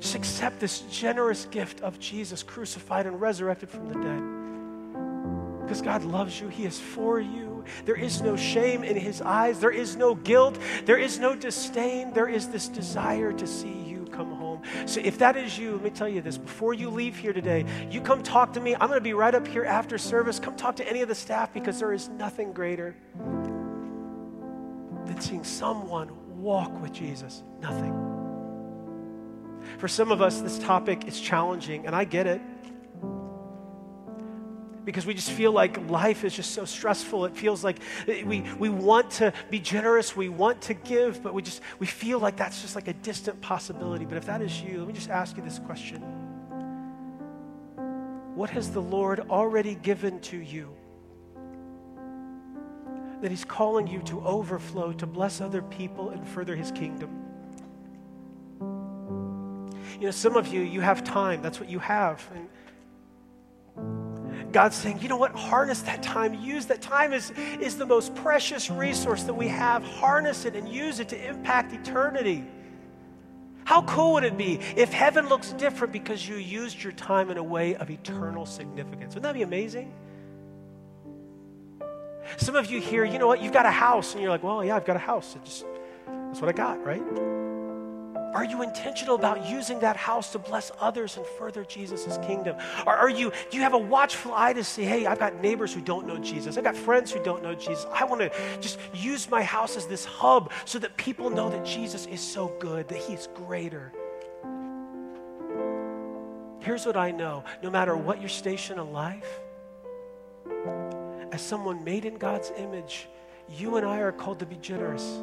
Just 0.00 0.14
accept 0.14 0.60
this 0.60 0.80
generous 0.90 1.44
gift 1.46 1.80
of 1.82 1.98
Jesus 1.98 2.42
crucified 2.42 3.06
and 3.06 3.20
resurrected 3.20 3.68
from 3.68 3.88
the 3.88 3.94
dead. 3.94 4.37
Because 5.68 5.82
God 5.82 6.02
loves 6.02 6.40
you, 6.40 6.48
He 6.48 6.64
is 6.64 6.80
for 6.80 7.20
you. 7.20 7.62
There 7.84 7.94
is 7.94 8.22
no 8.22 8.36
shame 8.36 8.82
in 8.82 8.96
His 8.96 9.20
eyes, 9.20 9.60
there 9.60 9.70
is 9.70 9.96
no 9.96 10.14
guilt, 10.14 10.58
there 10.86 10.96
is 10.96 11.18
no 11.18 11.36
disdain. 11.36 12.14
There 12.14 12.26
is 12.26 12.48
this 12.48 12.68
desire 12.68 13.34
to 13.34 13.46
see 13.46 13.74
you 13.86 14.06
come 14.10 14.32
home. 14.32 14.62
So, 14.86 15.02
if 15.04 15.18
that 15.18 15.36
is 15.36 15.58
you, 15.58 15.72
let 15.72 15.82
me 15.82 15.90
tell 15.90 16.08
you 16.08 16.22
this 16.22 16.38
before 16.38 16.72
you 16.72 16.88
leave 16.88 17.18
here 17.18 17.34
today, 17.34 17.66
you 17.90 18.00
come 18.00 18.22
talk 18.22 18.54
to 18.54 18.60
me. 18.60 18.76
I'm 18.76 18.88
going 18.88 18.94
to 18.94 19.02
be 19.02 19.12
right 19.12 19.34
up 19.34 19.46
here 19.46 19.66
after 19.66 19.98
service. 19.98 20.40
Come 20.40 20.56
talk 20.56 20.76
to 20.76 20.88
any 20.88 21.02
of 21.02 21.08
the 21.08 21.14
staff 21.14 21.52
because 21.52 21.78
there 21.78 21.92
is 21.92 22.08
nothing 22.08 22.54
greater 22.54 22.96
than 25.04 25.20
seeing 25.20 25.44
someone 25.44 26.08
walk 26.40 26.80
with 26.80 26.94
Jesus. 26.94 27.42
Nothing. 27.60 27.92
For 29.76 29.86
some 29.86 30.10
of 30.10 30.22
us, 30.22 30.40
this 30.40 30.58
topic 30.58 31.06
is 31.06 31.20
challenging, 31.20 31.86
and 31.86 31.94
I 31.94 32.04
get 32.04 32.26
it 32.26 32.40
because 34.88 35.04
we 35.04 35.12
just 35.12 35.30
feel 35.30 35.52
like 35.52 35.76
life 35.90 36.24
is 36.24 36.34
just 36.34 36.52
so 36.52 36.64
stressful. 36.64 37.26
It 37.26 37.36
feels 37.36 37.62
like 37.62 37.76
we, 38.06 38.42
we 38.58 38.70
want 38.70 39.10
to 39.10 39.34
be 39.50 39.60
generous, 39.60 40.16
we 40.16 40.30
want 40.30 40.62
to 40.62 40.72
give, 40.72 41.22
but 41.22 41.34
we 41.34 41.42
just 41.42 41.60
we 41.78 41.86
feel 41.86 42.18
like 42.18 42.38
that's 42.38 42.62
just 42.62 42.74
like 42.74 42.88
a 42.88 42.94
distant 42.94 43.38
possibility. 43.42 44.06
But 44.06 44.16
if 44.16 44.24
that 44.24 44.40
is 44.40 44.62
you, 44.62 44.78
let 44.78 44.86
me 44.86 44.94
just 44.94 45.10
ask 45.10 45.36
you 45.36 45.42
this 45.42 45.58
question. 45.58 46.00
What 48.34 48.48
has 48.48 48.70
the 48.70 48.80
Lord 48.80 49.20
already 49.28 49.74
given 49.74 50.20
to 50.20 50.38
you? 50.38 50.74
That 53.20 53.30
He's 53.30 53.44
calling 53.44 53.88
you 53.88 54.00
to 54.04 54.22
overflow, 54.22 54.94
to 54.94 55.06
bless 55.06 55.42
other 55.42 55.60
people 55.60 56.08
and 56.08 56.26
further 56.26 56.56
His 56.56 56.72
kingdom. 56.72 57.10
You 60.00 60.06
know, 60.06 60.12
some 60.12 60.34
of 60.34 60.48
you, 60.48 60.62
you 60.62 60.80
have 60.80 61.04
time. 61.04 61.42
That's 61.42 61.60
what 61.60 61.68
you 61.68 61.78
have. 61.78 62.26
And 62.34 62.48
God's 64.52 64.76
saying, 64.76 65.00
you 65.02 65.08
know 65.08 65.16
what? 65.16 65.32
Harness 65.32 65.82
that 65.82 66.02
time. 66.02 66.34
Use 66.34 66.66
that 66.66 66.80
time 66.80 67.12
is, 67.12 67.32
is 67.60 67.76
the 67.76 67.86
most 67.86 68.14
precious 68.14 68.70
resource 68.70 69.24
that 69.24 69.34
we 69.34 69.48
have. 69.48 69.82
Harness 69.82 70.44
it 70.44 70.56
and 70.56 70.68
use 70.68 71.00
it 71.00 71.08
to 71.10 71.28
impact 71.28 71.72
eternity. 71.72 72.44
How 73.64 73.82
cool 73.82 74.14
would 74.14 74.24
it 74.24 74.38
be 74.38 74.60
if 74.76 74.90
heaven 74.92 75.28
looks 75.28 75.52
different 75.52 75.92
because 75.92 76.26
you 76.26 76.36
used 76.36 76.82
your 76.82 76.92
time 76.92 77.30
in 77.30 77.36
a 77.36 77.42
way 77.42 77.74
of 77.76 77.90
eternal 77.90 78.46
significance? 78.46 79.14
Wouldn't 79.14 79.24
that 79.24 79.34
be 79.34 79.42
amazing? 79.42 79.92
Some 82.38 82.56
of 82.56 82.70
you 82.70 82.80
here, 82.80 83.04
you 83.04 83.18
know 83.18 83.26
what? 83.26 83.42
You've 83.42 83.52
got 83.52 83.66
a 83.66 83.70
house, 83.70 84.12
and 84.12 84.22
you're 84.22 84.30
like, 84.30 84.42
well, 84.42 84.64
yeah, 84.64 84.76
I've 84.76 84.86
got 84.86 84.96
a 84.96 85.00
house. 85.00 85.36
It 85.36 85.44
just, 85.44 85.66
that's 86.06 86.40
what 86.40 86.48
I 86.48 86.52
got, 86.52 86.82
right? 86.84 87.02
Are 88.34 88.44
you 88.44 88.62
intentional 88.62 89.14
about 89.14 89.48
using 89.48 89.80
that 89.80 89.96
house 89.96 90.32
to 90.32 90.38
bless 90.38 90.70
others 90.80 91.16
and 91.16 91.24
further 91.24 91.64
Jesus' 91.64 92.18
kingdom? 92.26 92.56
Or 92.86 92.94
are 92.94 93.08
you, 93.08 93.32
do 93.50 93.56
you 93.56 93.62
have 93.62 93.72
a 93.72 93.78
watchful 93.78 94.32
eye 94.34 94.52
to 94.52 94.62
say, 94.62 94.84
hey, 94.84 95.06
I've 95.06 95.18
got 95.18 95.40
neighbors 95.40 95.72
who 95.72 95.80
don't 95.80 96.06
know 96.06 96.18
Jesus. 96.18 96.58
I've 96.58 96.64
got 96.64 96.76
friends 96.76 97.10
who 97.10 97.22
don't 97.24 97.42
know 97.42 97.54
Jesus. 97.54 97.86
I 97.92 98.04
want 98.04 98.20
to 98.20 98.30
just 98.60 98.78
use 98.92 99.30
my 99.30 99.42
house 99.42 99.76
as 99.76 99.86
this 99.86 100.04
hub 100.04 100.52
so 100.66 100.78
that 100.78 100.96
people 100.96 101.30
know 101.30 101.48
that 101.48 101.64
Jesus 101.64 102.06
is 102.06 102.20
so 102.20 102.48
good, 102.58 102.88
that 102.88 102.98
he's 102.98 103.28
greater. 103.34 103.92
Here's 106.60 106.84
what 106.84 106.96
I 106.96 107.10
know 107.10 107.44
no 107.62 107.70
matter 107.70 107.96
what 107.96 108.20
your 108.20 108.28
station 108.28 108.78
in 108.78 108.92
life, 108.92 109.40
as 111.32 111.40
someone 111.40 111.82
made 111.82 112.04
in 112.04 112.18
God's 112.18 112.52
image, 112.58 113.08
you 113.48 113.76
and 113.76 113.86
I 113.86 114.00
are 114.00 114.12
called 114.12 114.40
to 114.40 114.46
be 114.46 114.56
generous 114.56 115.18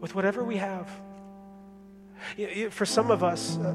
with 0.00 0.14
whatever 0.14 0.44
we 0.44 0.56
have. 0.56 0.90
For 2.70 2.86
some 2.86 3.10
of 3.10 3.22
us, 3.22 3.56
uh, 3.58 3.74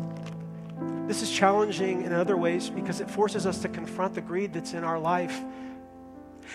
this 1.08 1.22
is 1.22 1.32
challenging 1.32 2.04
in 2.04 2.14
other 2.14 2.36
ways 2.36 2.70
because 2.70 3.00
it 3.00 3.10
forces 3.10 3.46
us 3.46 3.60
to 3.60 3.70
confront 3.70 4.16
the 4.16 4.22
greed 4.22 4.54
that's 4.54 4.74
in 4.74 4.84
our 4.84 5.00
life. 5.00 5.39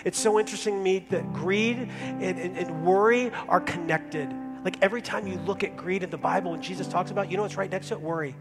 It's 0.03 0.19
so 0.19 0.39
interesting 0.39 0.75
to 0.75 0.81
me 0.81 1.05
that 1.09 1.33
greed 1.33 1.89
and, 2.01 2.39
and, 2.39 2.57
and 2.57 2.85
worry 2.85 3.31
are 3.47 3.61
connected. 3.61 4.29
Like 4.63 4.77
every 4.81 5.01
time 5.01 5.27
you 5.27 5.35
look 5.39 5.63
at 5.63 5.75
greed 5.75 6.03
in 6.03 6.09
the 6.09 6.17
Bible 6.17 6.53
and 6.53 6.61
Jesus 6.61 6.87
talks 6.87 7.11
about, 7.11 7.31
you 7.31 7.37
know 7.37 7.43
what's 7.43 7.55
right 7.55 7.71
next 7.71 7.89
to 7.89 7.95
it? 7.95 8.01
Worry. 8.01 8.35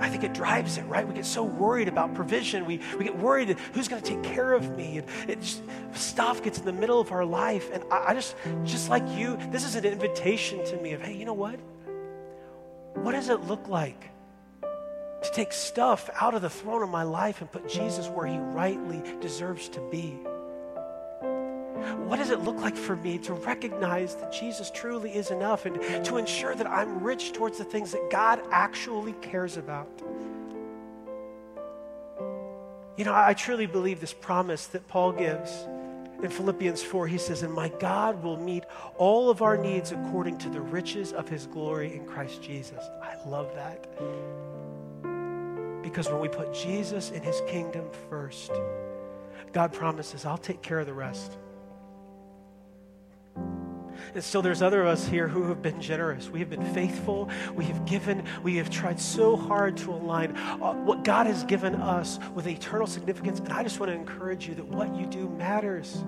I 0.00 0.08
think 0.08 0.22
it 0.22 0.32
drives 0.32 0.78
it, 0.78 0.82
right? 0.82 1.06
We 1.06 1.14
get 1.14 1.26
so 1.26 1.42
worried 1.42 1.88
about 1.88 2.14
provision. 2.14 2.64
We, 2.66 2.80
we 2.98 3.04
get 3.04 3.18
worried 3.18 3.58
who's 3.74 3.88
going 3.88 4.00
to 4.00 4.08
take 4.08 4.22
care 4.22 4.52
of 4.52 4.76
me. 4.76 4.98
And 4.98 5.06
it 5.28 5.40
just, 5.40 5.62
stuff 5.92 6.42
gets 6.42 6.58
in 6.58 6.64
the 6.64 6.72
middle 6.72 7.00
of 7.00 7.10
our 7.10 7.24
life. 7.24 7.68
And 7.72 7.82
I, 7.90 8.06
I 8.08 8.14
just, 8.14 8.36
just 8.64 8.88
like 8.88 9.02
you, 9.08 9.36
this 9.50 9.64
is 9.64 9.74
an 9.74 9.84
invitation 9.84 10.64
to 10.66 10.76
me 10.76 10.92
of, 10.92 11.02
hey, 11.02 11.14
you 11.14 11.24
know 11.24 11.34
what? 11.34 11.58
What 12.94 13.12
does 13.12 13.28
it 13.28 13.40
look 13.42 13.68
like 13.68 14.10
to 14.62 15.30
take 15.32 15.52
stuff 15.52 16.08
out 16.20 16.34
of 16.34 16.42
the 16.42 16.50
throne 16.50 16.82
of 16.82 16.88
my 16.88 17.02
life 17.02 17.40
and 17.40 17.50
put 17.50 17.68
Jesus 17.68 18.08
where 18.08 18.26
he 18.26 18.38
rightly 18.38 19.02
deserves 19.20 19.68
to 19.70 19.80
be? 19.90 20.18
What 22.06 22.16
does 22.16 22.30
it 22.30 22.40
look 22.40 22.56
like 22.56 22.76
for 22.76 22.96
me 22.96 23.18
to 23.18 23.34
recognize 23.34 24.14
that 24.16 24.32
Jesus 24.32 24.70
truly 24.70 25.14
is 25.14 25.30
enough 25.30 25.64
and 25.66 26.04
to 26.04 26.16
ensure 26.16 26.54
that 26.54 26.66
I'm 26.66 27.02
rich 27.02 27.32
towards 27.32 27.58
the 27.58 27.64
things 27.64 27.92
that 27.92 28.10
God 28.10 28.40
actually 28.50 29.12
cares 29.14 29.56
about? 29.56 29.88
You 32.96 33.04
know, 33.04 33.14
I 33.14 33.34
truly 33.34 33.66
believe 33.66 34.00
this 34.00 34.12
promise 34.12 34.66
that 34.68 34.88
Paul 34.88 35.12
gives 35.12 35.66
in 36.22 36.30
Philippians 36.30 36.82
4. 36.82 37.06
He 37.06 37.18
says, 37.18 37.42
And 37.42 37.52
my 37.52 37.68
God 37.80 38.22
will 38.22 38.36
meet 38.36 38.64
all 38.96 39.30
of 39.30 39.42
our 39.42 39.56
needs 39.56 39.92
according 39.92 40.38
to 40.38 40.48
the 40.48 40.60
riches 40.60 41.12
of 41.12 41.28
his 41.28 41.46
glory 41.46 41.94
in 41.94 42.04
Christ 42.06 42.42
Jesus. 42.42 42.84
I 43.02 43.16
love 43.28 43.54
that. 43.54 43.86
Because 45.82 46.08
when 46.08 46.20
we 46.20 46.28
put 46.28 46.52
Jesus 46.52 47.10
and 47.10 47.24
his 47.24 47.40
kingdom 47.46 47.88
first, 48.10 48.50
God 49.52 49.72
promises, 49.72 50.24
I'll 50.24 50.36
take 50.36 50.62
care 50.62 50.80
of 50.80 50.86
the 50.86 50.94
rest. 50.94 51.38
And 54.14 54.24
still, 54.24 54.42
there's 54.42 54.62
other 54.62 54.82
of 54.82 54.88
us 54.88 55.06
here 55.06 55.28
who 55.28 55.44
have 55.44 55.62
been 55.62 55.80
generous. 55.80 56.28
We 56.28 56.38
have 56.40 56.50
been 56.50 56.64
faithful. 56.74 57.30
We 57.54 57.64
have 57.66 57.84
given. 57.84 58.24
We 58.42 58.56
have 58.56 58.70
tried 58.70 58.98
so 59.00 59.36
hard 59.36 59.76
to 59.78 59.92
align 59.92 60.36
uh, 60.36 60.74
what 60.74 61.04
God 61.04 61.26
has 61.26 61.44
given 61.44 61.74
us 61.74 62.18
with 62.34 62.46
eternal 62.46 62.86
significance. 62.86 63.40
And 63.40 63.52
I 63.52 63.62
just 63.62 63.80
want 63.80 63.90
to 63.90 63.96
encourage 63.96 64.48
you 64.48 64.54
that 64.54 64.66
what 64.66 64.94
you 64.96 65.06
do 65.06 65.28
matters. 65.28 66.04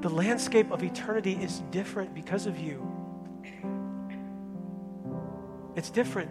The 0.00 0.08
landscape 0.08 0.70
of 0.70 0.82
eternity 0.82 1.34
is 1.34 1.60
different 1.70 2.14
because 2.14 2.46
of 2.46 2.58
you. 2.58 2.86
It's 5.76 5.90
different. 5.90 6.30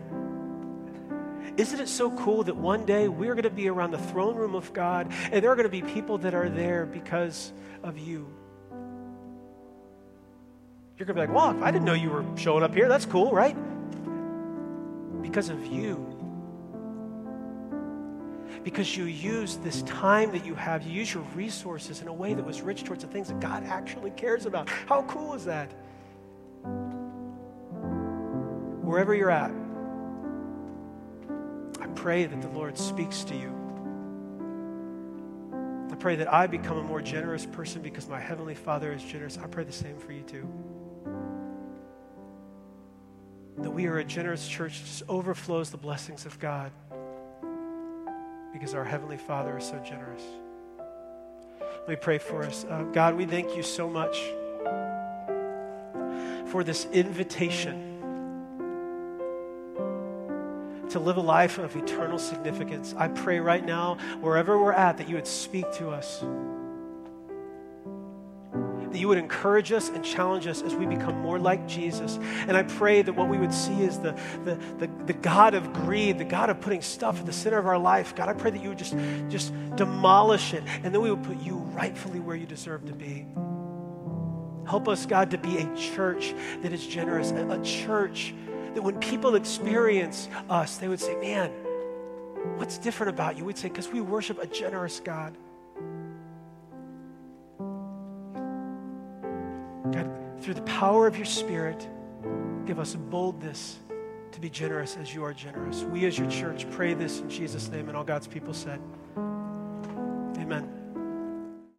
Isn't 1.58 1.80
it 1.80 1.90
so 1.90 2.12
cool 2.12 2.44
that 2.44 2.56
one 2.56 2.86
day 2.86 3.08
we're 3.08 3.34
going 3.34 3.44
to 3.44 3.50
be 3.50 3.68
around 3.68 3.92
the 3.92 3.98
throne 3.98 4.36
room 4.36 4.56
of 4.56 4.72
God 4.74 5.12
and 5.32 5.44
there 5.44 5.52
are 5.52 5.56
going 5.56 5.70
to 5.70 5.72
be 5.72 5.82
people 5.82 6.18
that 6.20 6.34
are 6.34 6.50
there 6.50 6.86
because 6.86 7.52
of 7.84 7.98
you? 7.98 8.39
You're 11.00 11.06
going 11.06 11.16
to 11.16 11.22
be 11.22 11.28
like, 11.28 11.36
well, 11.36 11.64
I 11.64 11.72
didn't 11.72 11.86
know 11.86 11.94
you 11.94 12.10
were 12.10 12.26
showing 12.36 12.62
up 12.62 12.76
here. 12.76 12.90
That's 12.90 13.06
cool, 13.06 13.32
right? 13.32 13.56
Because 15.22 15.48
of 15.48 15.66
you. 15.66 16.06
Because 18.66 18.98
you 18.98 19.06
use 19.06 19.56
this 19.64 19.82
time 19.84 20.30
that 20.34 20.46
you 20.46 20.56
have, 20.56 20.84
you 20.84 20.92
use 20.92 21.14
your 21.14 21.24
resources 21.36 22.02
in 22.02 22.10
a 22.10 22.14
way 22.14 22.34
that 22.34 22.46
was 22.46 22.62
rich 22.62 22.84
towards 22.84 23.02
the 23.06 23.10
things 23.10 23.30
that 23.30 23.40
God 23.40 23.64
actually 23.64 24.12
cares 24.12 24.46
about. 24.46 24.68
How 24.68 25.04
cool 25.04 25.36
is 25.36 25.46
that? 25.46 25.72
Wherever 28.84 29.16
you're 29.16 29.32
at, 29.32 29.52
I 31.80 31.88
pray 31.96 32.26
that 32.26 32.42
the 32.42 32.50
Lord 32.50 32.78
speaks 32.78 33.24
to 33.24 33.36
you. 33.36 33.56
I 35.90 35.96
pray 35.96 36.18
that 36.18 36.34
I 36.34 36.46
become 36.46 36.78
a 36.78 36.84
more 36.84 37.02
generous 37.02 37.46
person 37.46 37.82
because 37.82 38.10
my 38.10 38.20
Heavenly 38.20 38.56
Father 38.56 38.92
is 38.92 39.02
generous. 39.02 39.38
I 39.38 39.48
pray 39.48 39.64
the 39.64 39.72
same 39.72 39.98
for 39.98 40.12
you 40.12 40.24
too 40.24 40.46
that 43.62 43.72
we 43.72 43.88
are 43.88 43.98
a 43.98 44.04
generous 44.04 44.48
church 44.48 44.80
just 44.84 45.04
overflows 45.10 45.70
the 45.70 45.78
blessings 45.78 46.26
of 46.26 46.40
God 46.40 46.72
because 48.54 48.74
our 48.74 48.86
Heavenly 48.86 49.18
Father 49.18 49.58
is 49.58 49.66
so 49.66 49.78
generous. 49.80 50.24
Let 51.60 51.90
me 51.90 51.96
pray 51.96 52.18
for 52.18 52.44
us. 52.44 52.66
Uh, 52.70 52.84
God, 52.94 53.16
we 53.16 53.26
thank 53.26 53.56
you 53.56 53.64
so 53.64 53.90
much 53.90 54.18
for 56.52 56.64
this 56.64 56.86
invitation 56.86 57.86
to 60.90 61.00
live 61.00 61.18
a 61.18 61.22
life 61.22 61.60
of 61.60 61.76
eternal 61.76 62.18
significance. 62.18 62.96
I 62.98 63.10
pray 63.10 63.40
right 63.40 63.64
now, 63.64 63.98
wherever 64.22 64.58
we're 64.58 64.74
at, 64.74 64.98
that 64.98 65.08
you 65.08 65.16
would 65.16 65.28
speak 65.28 65.72
to 65.74 65.90
us 65.90 66.24
that 69.00 69.04
you 69.04 69.08
would 69.08 69.18
encourage 69.18 69.72
us 69.72 69.88
and 69.88 70.04
challenge 70.04 70.46
us 70.46 70.62
as 70.62 70.76
we 70.76 70.86
become 70.86 71.18
more 71.22 71.40
like 71.40 71.66
Jesus. 71.66 72.20
And 72.50 72.58
I 72.58 72.64
pray 72.64 73.02
that 73.02 73.14
what 73.14 73.30
we 73.30 73.38
would 73.38 73.54
see 73.54 73.82
is 73.82 73.98
the, 73.98 74.12
the, 74.44 74.56
the, 74.78 74.90
the, 75.06 75.14
God 75.14 75.54
of 75.54 75.72
greed, 75.72 76.18
the 76.18 76.26
God 76.26 76.50
of 76.50 76.60
putting 76.60 76.82
stuff 76.82 77.18
at 77.18 77.26
the 77.26 77.32
center 77.32 77.58
of 77.58 77.66
our 77.66 77.78
life. 77.78 78.14
God, 78.14 78.28
I 78.28 78.34
pray 78.34 78.52
that 78.52 78.62
you 78.62 78.68
would 78.68 78.78
just, 78.78 78.98
just 79.30 79.54
demolish 79.78 80.54
it, 80.54 80.64
and 80.84 80.94
then 80.94 81.02
we 81.02 81.10
would 81.10 81.24
put 81.24 81.40
you 81.40 81.56
rightfully 81.56 82.20
where 82.20 82.36
you 82.36 82.46
deserve 82.46 82.86
to 82.88 82.92
be. 82.92 83.26
Help 84.68 84.90
us, 84.90 85.06
God, 85.06 85.32
to 85.32 85.38
be 85.38 85.60
a 85.60 85.76
church 85.78 86.36
that 86.62 86.74
is 86.74 86.86
generous, 86.86 87.32
a 87.32 87.62
church 87.64 88.34
that 88.74 88.82
when 88.82 89.00
people 89.00 89.36
experience 89.36 90.28
us, 90.50 90.76
they 90.76 90.90
would 90.90 91.00
say, 91.00 91.16
Man, 91.16 91.52
what's 92.58 92.78
different 92.78 93.12
about 93.12 93.38
you? 93.38 93.46
We'd 93.46 93.58
say, 93.58 93.70
Because 93.70 93.88
we 93.88 94.02
worship 94.02 94.44
a 94.44 94.46
generous 94.46 95.00
God. 95.00 95.38
God, 99.92 100.10
through 100.42 100.54
the 100.54 100.62
power 100.64 101.08
of 101.08 101.16
your 101.16 101.26
Spirit, 101.26 101.88
give 102.66 102.80
us 102.80 102.96
boldness 102.96 103.78
to 104.32 104.40
be 104.40 104.50
generous 104.50 104.98
as 104.98 105.14
you 105.14 105.24
are 105.24 105.34
generous. 105.34 105.84
We, 105.84 106.06
as 106.06 106.18
your 106.18 106.30
church, 106.30 106.70
pray 106.72 106.94
this 106.94 107.20
in 107.20 107.30
Jesus' 107.30 107.70
name, 107.70 107.88
and 107.88 107.98
all 107.98 108.04
God's 108.04 108.28
people 108.28 108.54
said, 108.54 108.80
Amen. 109.18 110.79